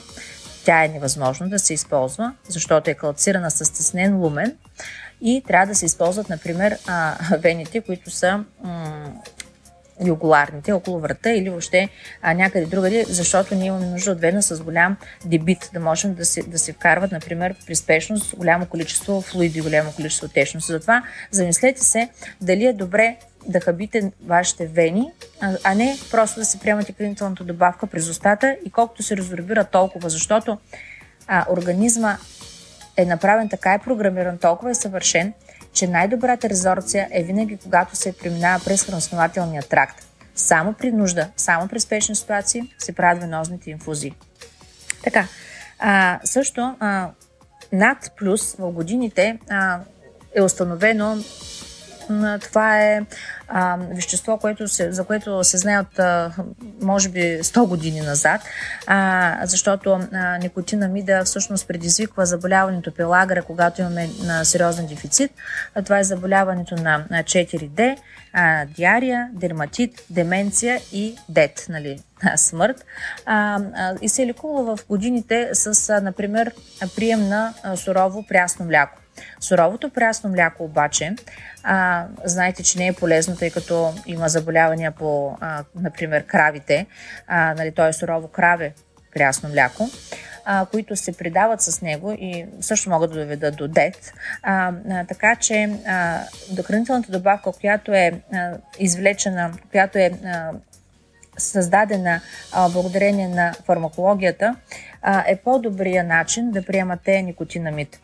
тя 0.64 0.84
е 0.84 0.88
невъзможно 0.88 1.48
да 1.48 1.58
се 1.58 1.74
използва, 1.74 2.32
защото 2.48 2.90
е 2.90 2.94
калцирана 2.94 3.50
с 3.50 3.64
стеснен 3.64 4.16
лумен 4.16 4.56
и 5.20 5.42
трябва 5.46 5.66
да 5.66 5.74
се 5.74 5.86
използват, 5.86 6.28
например, 6.28 6.78
вените, 7.38 7.80
които 7.80 8.10
са 8.10 8.44
югуларните 10.06 10.72
около 10.72 11.00
врата 11.00 11.30
или 11.30 11.50
въобще 11.50 11.88
а, 12.22 12.34
някъде 12.34 12.66
другаде, 12.66 13.04
защото 13.08 13.54
ние 13.54 13.66
имаме 13.66 13.86
нужда 13.86 14.12
от 14.12 14.20
вена 14.20 14.42
с 14.42 14.62
голям 14.62 14.96
дебит, 15.24 15.70
да 15.72 15.80
можем 15.80 16.14
да 16.14 16.24
се, 16.24 16.42
да 16.42 16.58
се 16.58 16.72
вкарват, 16.72 17.12
например, 17.12 17.54
при 17.66 17.74
спешност 17.74 18.36
голямо 18.36 18.66
количество 18.66 19.20
флуиди, 19.20 19.60
голямо 19.60 19.92
количество 19.92 20.28
течност. 20.28 20.66
Затова 20.66 21.02
замислете 21.30 21.84
се 21.84 22.08
дали 22.40 22.66
е 22.66 22.72
добре 22.72 23.16
да 23.46 23.60
хабите 23.60 24.12
вашите 24.26 24.66
вени, 24.66 25.12
а 25.64 25.74
не 25.74 25.96
просто 26.10 26.40
да 26.40 26.46
се 26.46 26.58
приемате 26.58 26.92
хранителната 26.92 27.44
добавка 27.44 27.86
през 27.86 28.08
устата 28.08 28.56
и 28.66 28.70
колкото 28.70 29.02
се 29.02 29.16
резорбира 29.16 29.64
толкова, 29.64 30.10
защото 30.10 30.58
а, 31.26 31.46
организма 31.50 32.16
е 32.96 33.04
направен 33.04 33.48
така 33.48 33.74
и 33.74 33.84
програмиран, 33.84 34.38
толкова 34.38 34.70
е 34.70 34.74
съвършен, 34.74 35.32
че 35.78 35.86
най-добрата 35.86 36.48
резорбция 36.48 37.08
е 37.12 37.22
винаги 37.22 37.56
когато 37.56 37.96
се 37.96 38.12
преминава 38.12 38.64
през 38.64 38.84
храноснователния 38.84 39.62
тракт. 39.62 40.06
Само 40.34 40.72
при 40.72 40.92
нужда, 40.92 41.28
само 41.36 41.68
при 41.68 41.80
спешни 41.80 42.14
ситуации 42.14 42.74
се 42.78 42.92
правят 42.92 43.22
венозните 43.22 43.70
инфузии. 43.70 44.14
Така, 45.04 45.28
а, 45.78 46.20
също 46.24 46.76
а, 46.80 47.10
над 47.72 48.12
плюс 48.16 48.54
в 48.54 48.72
годините 48.72 49.38
а, 49.50 49.80
е 50.34 50.42
установено 50.42 51.16
това 52.40 52.82
е 52.82 53.00
а, 53.48 53.78
вещество, 53.90 54.38
което 54.38 54.68
се, 54.68 54.92
за 54.92 55.04
което 55.04 55.44
се 55.44 55.58
знае 55.58 55.78
от 55.80 55.98
а, 55.98 56.32
може 56.82 57.08
би 57.08 57.20
100 57.20 57.66
години 57.66 58.00
назад, 58.00 58.40
а, 58.86 59.38
защото 59.46 60.00
а, 60.12 60.38
никотинамида 60.38 61.24
всъщност 61.24 61.68
предизвиква 61.68 62.26
заболяването 62.26 62.94
пелагра, 62.94 63.42
когато 63.42 63.80
имаме 63.80 64.08
а, 64.28 64.44
сериозен 64.44 64.86
дефицит. 64.86 65.32
А, 65.74 65.82
това 65.82 65.98
е 65.98 66.04
заболяването 66.04 66.74
на, 66.74 67.04
на 67.10 67.22
4D, 67.22 67.96
а, 68.32 68.64
диария, 68.66 69.30
дерматит, 69.32 70.04
деменция 70.10 70.80
и 70.92 71.16
дет, 71.28 71.66
нали, 71.68 71.98
смърт. 72.36 72.84
А, 73.26 73.60
а, 73.74 73.94
и 74.02 74.08
се 74.08 74.26
лекува 74.26 74.76
в 74.76 74.86
годините 74.88 75.50
с, 75.52 75.90
а, 75.90 76.00
например, 76.00 76.52
прием 76.96 77.28
на 77.28 77.54
сурово 77.76 78.26
прясно 78.28 78.64
мляко. 78.64 78.98
Суровото 79.40 79.90
прясно 79.90 80.30
мляко 80.30 80.64
обаче, 80.64 81.14
а, 81.62 82.06
знаете, 82.24 82.62
че 82.62 82.78
не 82.78 82.86
е 82.86 82.92
полезно, 82.92 83.36
тъй 83.36 83.50
като 83.50 83.94
има 84.06 84.28
заболявания 84.28 84.92
по, 84.92 85.36
а, 85.40 85.64
например, 85.74 86.26
кравите, 86.26 86.86
а, 87.26 87.54
нали, 87.54 87.72
т.е. 87.74 87.92
сурово 87.92 88.28
краве 88.28 88.72
прясно 89.14 89.48
мляко, 89.48 89.88
а, 90.44 90.66
които 90.66 90.96
се 90.96 91.16
придават 91.16 91.60
с 91.60 91.82
него 91.82 92.12
и 92.12 92.46
също 92.60 92.90
могат 92.90 93.10
да 93.10 93.20
доведат 93.20 93.56
до 93.56 93.68
дет. 93.68 94.12
А, 94.42 94.72
а, 94.90 95.04
така 95.04 95.36
че 95.36 95.78
а, 95.86 96.20
хранителната 96.64 97.12
добавка, 97.12 97.52
която 97.52 97.92
е 97.92 98.20
а, 98.32 98.50
извлечена, 98.78 99.52
която 99.70 99.98
е 99.98 100.10
а, 100.24 100.50
създадена 101.38 102.20
а, 102.52 102.68
благодарение 102.68 103.28
на 103.28 103.54
фармакологията, 103.64 104.56
а, 105.02 105.24
е 105.26 105.36
по-добрия 105.36 106.04
начин 106.04 106.50
да 106.50 106.62
приемате 106.62 107.22
никотинамид. 107.22 108.00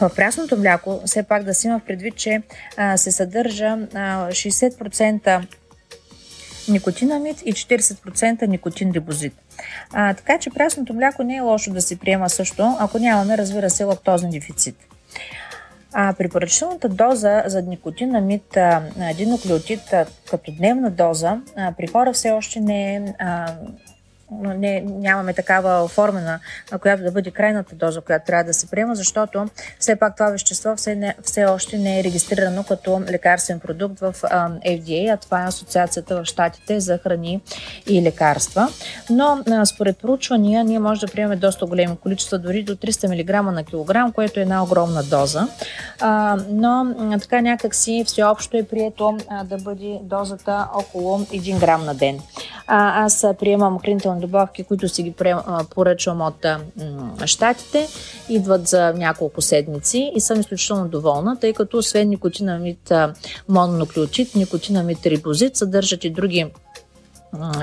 В 0.00 0.10
прясното 0.16 0.56
мляко 0.56 1.00
все 1.06 1.22
пак 1.22 1.44
да 1.44 1.54
си 1.54 1.66
има 1.66 1.80
предвид, 1.80 2.16
че 2.16 2.42
а, 2.76 2.96
се 2.96 3.12
съдържа 3.12 3.78
а, 3.94 4.28
60% 4.28 5.46
никотинамид 6.68 7.42
и 7.44 7.52
40% 7.52 8.46
никотин 8.46 8.90
депозит. 8.90 9.32
А, 9.92 10.14
така 10.14 10.38
че 10.38 10.50
прясното 10.50 10.94
мляко 10.94 11.22
не 11.22 11.36
е 11.36 11.40
лошо 11.40 11.72
да 11.72 11.80
се 11.80 11.98
приема 11.98 12.30
също, 12.30 12.76
ако 12.78 12.98
нямаме, 12.98 13.38
разбира 13.38 13.70
се, 13.70 13.84
лактозен 13.84 14.30
дефицит. 14.30 14.76
А 15.92 16.14
препоръчителната 16.18 16.88
доза 16.88 17.42
за 17.46 17.62
никотинамид, 17.62 18.58
диноклеотид 19.16 19.80
като 20.30 20.52
дневна 20.52 20.90
доза 20.90 21.40
при 21.76 21.86
хора 21.86 22.12
все 22.12 22.30
още 22.30 22.60
не 22.60 22.94
е 22.94 23.14
не, 24.30 24.80
нямаме 24.80 25.32
такава 25.32 25.84
оформена, 25.84 26.40
която 26.80 27.02
да 27.02 27.10
бъде 27.10 27.30
крайната 27.30 27.74
доза, 27.74 28.00
която 28.00 28.26
трябва 28.26 28.44
да 28.44 28.54
се 28.54 28.70
приема, 28.70 28.94
защото 28.94 29.46
все 29.78 29.96
пак 29.96 30.16
това 30.16 30.30
вещество 30.30 30.76
все, 30.76 30.94
не, 30.94 31.14
все 31.22 31.44
още 31.44 31.78
не 31.78 32.00
е 32.00 32.04
регистрирано 32.04 32.64
като 32.64 33.00
лекарствен 33.10 33.60
продукт 33.60 34.00
в 34.00 34.14
а, 34.22 34.50
FDA, 34.50 35.14
а 35.14 35.16
това 35.16 35.42
е 35.42 35.46
Асоциацията 35.46 36.22
в 36.22 36.24
Штатите 36.24 36.80
за 36.80 36.98
храни 36.98 37.40
и 37.86 38.02
лекарства. 38.02 38.68
Но 39.10 39.42
а, 39.50 39.66
според 39.66 39.98
проучвания 39.98 40.64
ние 40.64 40.78
може 40.78 41.06
да 41.06 41.12
приемем 41.12 41.38
доста 41.38 41.66
големи 41.66 41.96
количества, 41.96 42.38
дори 42.38 42.62
до 42.62 42.76
300 42.76 43.42
мг 43.44 43.52
на 43.52 43.64
килограм, 43.64 44.12
което 44.12 44.40
е 44.40 44.42
една 44.42 44.62
огромна 44.62 45.02
доза. 45.02 45.48
А, 46.00 46.36
но 46.50 46.94
а, 46.98 47.18
така 47.18 47.40
някакси 47.40 48.04
всеобщо 48.06 48.56
е 48.56 48.62
прието 48.62 49.18
а, 49.28 49.44
да 49.44 49.56
бъде 49.56 49.98
дозата 50.02 50.68
около 50.74 51.18
1 51.18 51.60
грам 51.60 51.84
на 51.84 51.94
ден. 51.94 52.20
А, 52.66 53.04
аз 53.04 53.26
приемам 53.38 53.78
хранителни 53.78 54.15
добавки, 54.20 54.64
които 54.64 54.88
си 54.88 55.02
ги 55.02 55.14
поръчвам 55.70 56.20
от 56.20 56.46
щатите. 57.24 57.88
Идват 58.28 58.68
за 58.68 58.92
няколко 58.92 59.42
седмици 59.42 60.12
и 60.14 60.20
съм 60.20 60.40
изключително 60.40 60.88
доволна, 60.88 61.40
тъй 61.40 61.52
като 61.52 61.78
освен 61.78 62.08
никотинамид 62.08 62.92
мононуклеотид, 63.48 64.34
никотинамид 64.34 65.06
рибозит 65.06 65.56
съдържат 65.56 66.04
и 66.04 66.10
други 66.10 66.46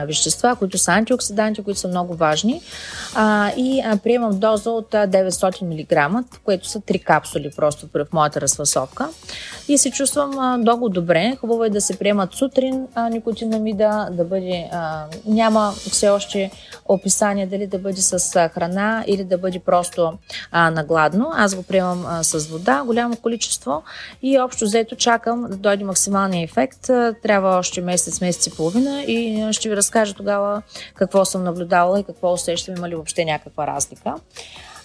вещества, 0.06 0.56
които 0.56 0.78
са 0.78 0.92
антиоксиданти, 0.92 1.63
които 1.63 1.80
са 1.80 1.88
много 1.88 2.16
важни. 2.16 2.62
А, 3.16 3.52
и 3.58 3.82
а, 3.86 3.98
приемам 3.98 4.39
доза 4.39 4.70
от 4.70 4.92
900 4.92 5.62
мг, 5.62 6.26
което 6.44 6.68
са 6.68 6.80
3 6.80 7.04
капсули 7.04 7.52
просто 7.56 7.88
в 7.94 8.06
моята 8.13 8.42
разфасовка. 8.42 9.10
И 9.67 9.78
се 9.78 9.91
чувствам 9.91 10.60
много 10.60 10.89
добре. 10.89 11.38
Хубаво 11.41 11.63
е 11.63 11.69
да 11.69 11.82
се 11.82 11.99
приемат 11.99 12.34
сутрин 12.34 12.88
а, 12.95 13.10
никотинамида, 13.10 14.10
да 14.12 14.23
бъде... 14.23 14.69
А, 14.71 15.06
няма 15.26 15.71
все 15.71 16.10
още 16.10 16.52
описание 16.86 17.47
дали 17.47 17.67
да 17.67 17.80
бъде 17.80 18.02
с 18.02 18.49
храна 18.49 19.04
или 19.08 19.23
да 19.23 19.38
бъде 19.38 19.60
просто 19.60 20.13
а, 20.52 20.71
нагладно. 20.71 21.32
Аз 21.36 21.56
го 21.56 21.63
приемам 21.63 22.06
а, 22.08 22.23
с 22.23 22.47
вода, 22.47 22.84
голямо 22.86 23.15
количество 23.15 23.84
и 24.21 24.39
общо 24.39 24.65
взето 24.65 24.95
чакам 24.95 25.45
да 25.49 25.58
дойде 25.58 25.84
максималния 25.84 26.43
ефект. 26.43 26.82
Трябва 27.23 27.58
още 27.58 27.82
месец, 27.82 28.21
месец 28.21 28.47
и 28.47 28.56
половина 28.56 29.04
и 29.04 29.47
ще 29.52 29.69
ви 29.69 29.76
разкажа 29.76 30.13
тогава 30.13 30.62
какво 30.95 31.26
съм 31.26 31.43
наблюдавала 31.43 31.99
и 31.99 32.04
какво 32.04 32.34
усещам, 32.34 32.76
има 32.78 32.89
ли 32.89 32.95
въобще 32.95 33.26
някаква 33.26 33.67
разлика. 33.67 34.15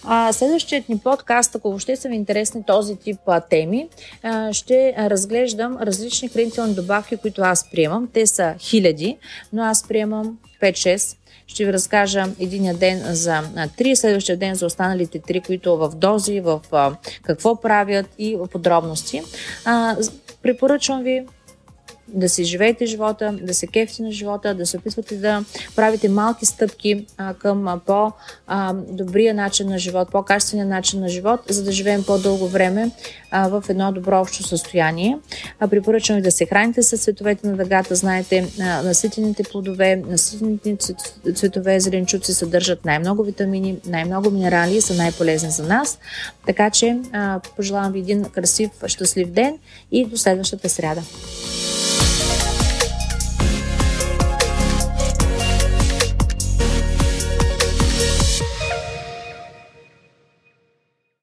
А, 0.03 0.33
следващият 0.33 0.89
ни 0.89 0.99
подкаст, 0.99 1.55
ако 1.55 1.69
въобще 1.69 1.95
са 1.95 2.09
ви 2.09 2.15
интересни 2.15 2.63
този 2.67 2.95
тип 2.95 3.17
а, 3.27 3.39
теми, 3.39 3.89
а, 4.23 4.53
ще 4.53 4.95
разглеждам 4.97 5.77
различни 5.81 6.29
хранителни 6.29 6.73
добавки, 6.73 7.17
които 7.17 7.41
аз 7.41 7.71
приемам. 7.71 8.09
Те 8.13 8.27
са 8.27 8.55
хиляди, 8.59 9.17
но 9.53 9.63
аз 9.63 9.87
приемам 9.87 10.37
5-6 10.61 11.15
ще 11.47 11.65
ви 11.65 11.73
разкажа 11.73 12.25
единия 12.39 12.73
ден 12.73 13.01
за 13.05 13.43
три, 13.77 13.95
следващия 13.95 14.37
ден 14.37 14.55
за 14.55 14.65
останалите 14.65 15.19
три, 15.19 15.41
които 15.41 15.77
в 15.77 15.91
дози, 15.95 16.39
в 16.39 16.61
какво 17.23 17.61
правят 17.61 18.05
и 18.17 18.35
в 18.35 18.47
подробности. 18.47 19.21
Препоръчвам 20.43 21.03
ви 21.03 21.25
да 22.13 22.29
си 22.29 22.43
живеете 22.43 22.85
живота, 22.85 23.37
да 23.41 23.53
се 23.53 23.67
кефите 23.67 24.03
на 24.03 24.11
живота, 24.11 24.55
да 24.55 24.65
се 24.65 24.77
опитвате 24.77 25.15
да 25.15 25.43
правите 25.75 26.09
малки 26.09 26.45
стъпки 26.45 27.05
а, 27.17 27.33
към 27.33 27.81
по-добрия 27.85 29.33
начин 29.33 29.69
на 29.69 29.77
живот, 29.77 30.11
по-качествения 30.11 30.65
начин 30.65 30.99
на 30.99 31.09
живот, 31.09 31.39
за 31.49 31.63
да 31.63 31.71
живеем 31.71 32.03
по-дълго 32.03 32.47
време 32.47 32.91
а, 33.31 33.47
в 33.47 33.63
едно 33.69 33.91
добро 33.91 34.21
общо 34.21 34.43
състояние. 34.43 35.17
А, 35.59 35.67
препоръчвам 35.67 36.15
ви 36.15 36.21
да 36.21 36.31
се 36.31 36.45
храните 36.45 36.83
с 36.83 36.97
цветовете 36.97 37.47
на 37.47 37.57
дъгата. 37.57 37.95
Знаете, 37.95 38.47
а, 38.59 38.81
наситените 38.83 39.43
плодове, 39.43 39.95
наситените 39.95 40.77
цветове, 41.35 41.79
зеленчуци 41.79 42.33
съдържат 42.33 42.85
най-много 42.85 43.23
витамини, 43.23 43.77
най-много 43.85 44.31
минерали 44.31 44.75
и 44.75 44.81
са 44.81 44.93
най-полезни 44.93 45.51
за 45.51 45.63
нас. 45.63 45.99
Така 46.45 46.69
че 46.69 46.99
а, 47.13 47.39
пожелавам 47.55 47.91
ви 47.91 47.99
един 47.99 48.23
красив, 48.23 48.69
щастлив 48.87 49.27
ден 49.27 49.57
и 49.91 50.05
до 50.05 50.17
следващата 50.17 50.69
сряда. 50.69 51.01